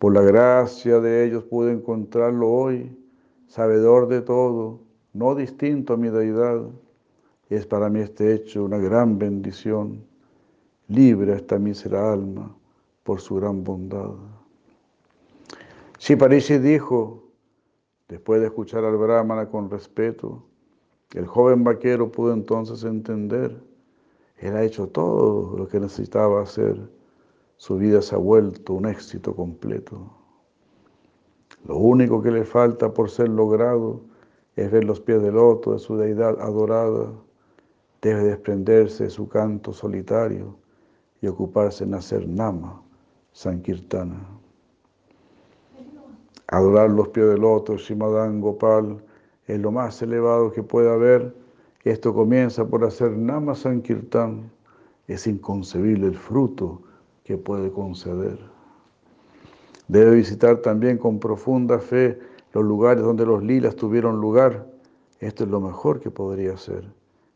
[0.00, 2.90] Por la gracia de ellos pude encontrarlo hoy,
[3.46, 4.80] sabedor de todo,
[5.12, 6.60] no distinto a mi deidad.
[7.48, 10.02] Es para mí este hecho una gran bendición.
[10.88, 12.52] Libre esta mísera alma
[13.04, 14.10] por su gran bondad.
[16.00, 17.25] Shiparishi dijo,
[18.08, 20.44] después de escuchar al Brahmana con respeto,
[21.14, 23.60] el joven vaquero pudo entonces entender,
[24.38, 26.90] él ha hecho todo lo que necesitaba hacer,
[27.56, 30.12] su vida se ha vuelto un éxito completo.
[31.66, 34.02] Lo único que le falta por ser logrado
[34.56, 37.12] es ver los pies del loto de su deidad adorada,
[38.02, 40.56] debe desprenderse de su canto solitario
[41.20, 42.82] y ocuparse en hacer nama,
[43.32, 44.28] sankirtana.
[46.48, 49.02] Adorar los pies del loto, Shimadan Gopal,
[49.46, 51.34] es lo más elevado que pueda haber.
[51.82, 54.50] Esto comienza por hacer Nama Sankirtan.
[55.08, 56.82] Es inconcebible el fruto
[57.24, 58.38] que puede conceder.
[59.88, 62.18] Debe visitar también con profunda fe
[62.52, 64.66] los lugares donde los lilas tuvieron lugar.
[65.18, 66.84] Esto es lo mejor que podría hacer.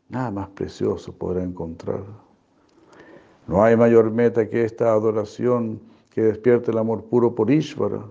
[0.07, 2.03] Nada más precioso podrá encontrar.
[3.47, 8.03] No hay mayor meta que esta adoración que despierte el amor puro por Ishvara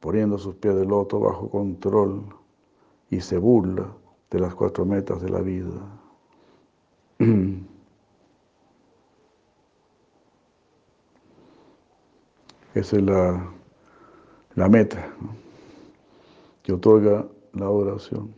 [0.00, 2.24] poniendo sus pies de loto bajo control
[3.10, 3.86] y se burla
[4.30, 5.70] de las cuatro metas de la vida.
[12.74, 13.52] Esa es la,
[14.54, 15.12] la meta
[16.62, 18.32] que otorga la oración.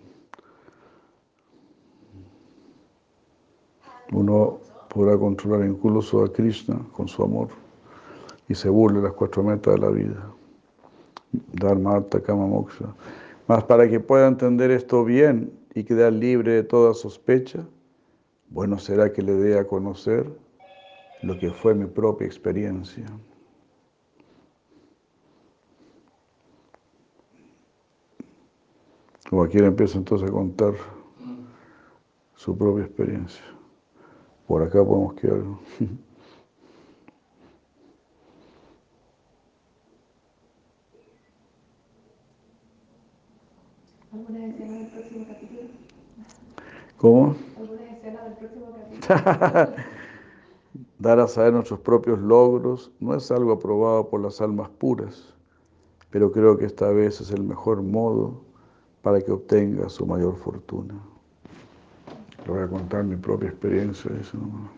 [4.11, 4.59] Uno
[4.89, 7.49] podrá controlar incluso a Krishna con su amor
[8.49, 10.33] y se burla de las cuatro metas de la vida.
[11.33, 12.95] Dharma, Artha, Kama, Moksha.
[13.47, 17.67] Mas para que pueda entender esto bien y quedar libre de toda sospecha,
[18.49, 20.31] bueno será que le dé a conocer
[21.23, 23.07] lo que fue mi propia experiencia.
[29.29, 30.75] Como aquí empieza entonces a contar
[32.35, 33.45] su propia experiencia.
[34.47, 35.43] Por acá podemos quedar.
[44.13, 45.61] ¿Alguna escena del próximo capítulo?
[46.99, 47.35] ¿Cómo?
[47.57, 48.67] ¿Alguna escena del próximo
[49.09, 49.77] capítulo?
[50.99, 55.33] Dar a saber nuestros propios logros no es algo aprobado por las almas puras,
[56.11, 58.43] pero creo que esta vez es el mejor modo
[59.01, 60.95] para que obtenga su mayor fortuna.
[62.45, 64.11] Le voy a contar mi propia experiencia.
[64.21, 64.69] Eso, ¿no?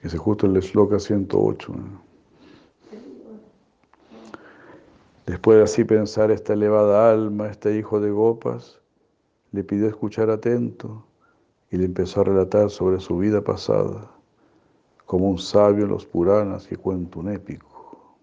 [0.00, 1.72] Ese es justo el sloka 108.
[1.72, 2.07] ¿no?
[5.28, 8.80] Después de así pensar esta elevada alma, este hijo de Gopas,
[9.52, 11.04] le pidió escuchar atento
[11.70, 14.10] y le empezó a relatar sobre su vida pasada,
[15.04, 18.16] como un sabio en los Puranas que cuenta un épico.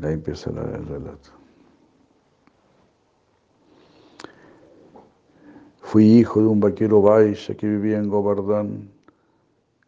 [0.00, 1.30] Ahí empieza el relato.
[5.80, 8.88] Fui hijo de un vaquero Vaisha que vivía en Govardhan.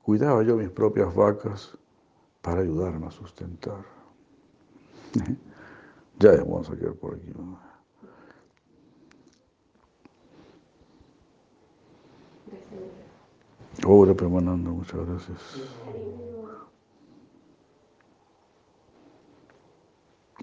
[0.02, 1.78] Cuidaba yo mis propias vacas
[2.42, 3.97] para ayudarme a sustentar.
[6.18, 7.32] Ya vamos a quedar por aquí.
[13.84, 15.38] Ahora permanando, muchas gracias.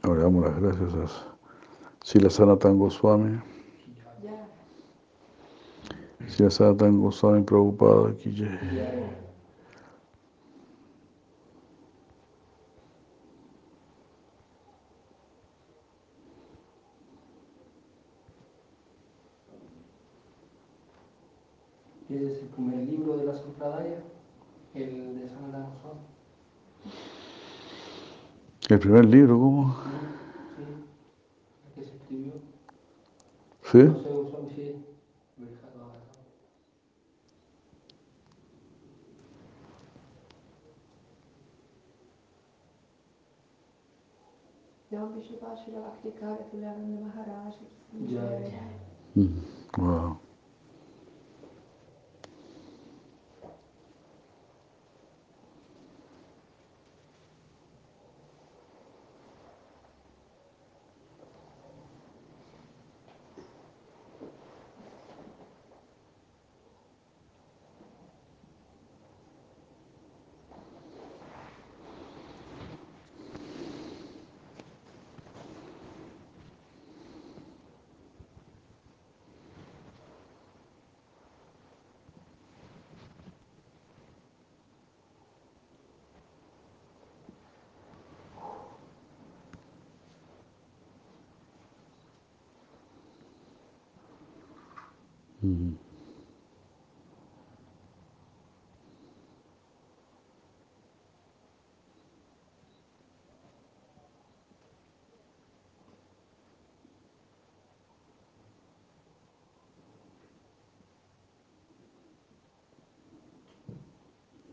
[0.01, 1.37] Ahora damos las gracias a
[2.03, 3.41] Sila Sanatan Goswami.
[6.27, 8.13] Sila Sanatan Goswami Prabhupada
[22.09, 24.03] Ese es el primer libro de la Sampradaya,
[24.75, 26.01] el de Sanatana Goswami.
[28.69, 29.75] El primer libro, ¿cómo?
[30.55, 30.63] Sí,
[31.67, 32.33] el que se escribió.
[33.63, 33.77] ¿Sí?
[33.79, 34.15] No sé,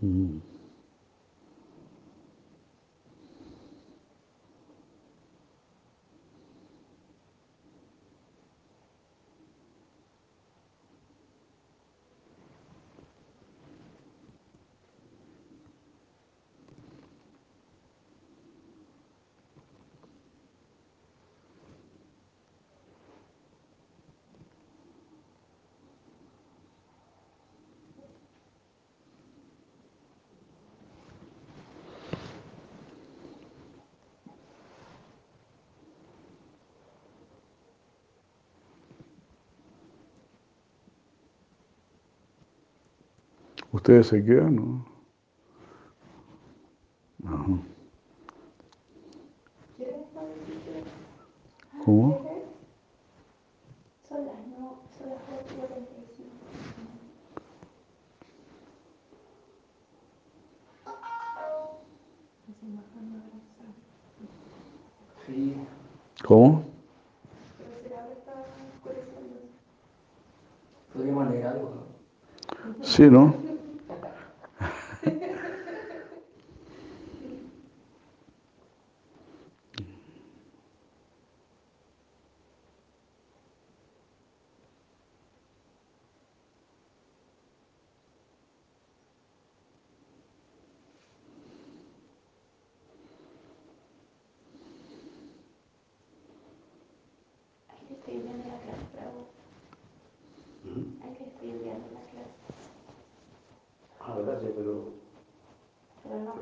[0.03, 0.52] うん。
[43.73, 44.57] ¿Ustedes se quedan?
[44.57, 44.87] No.
[47.25, 47.59] Ajá.
[51.85, 52.33] ¿Cómo?
[66.23, 66.65] ¿Cómo?
[72.83, 73.42] Sí, ¿no?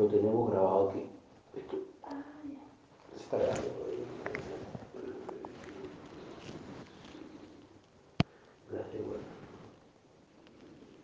[0.00, 0.99] lo tenemos grabado aquí.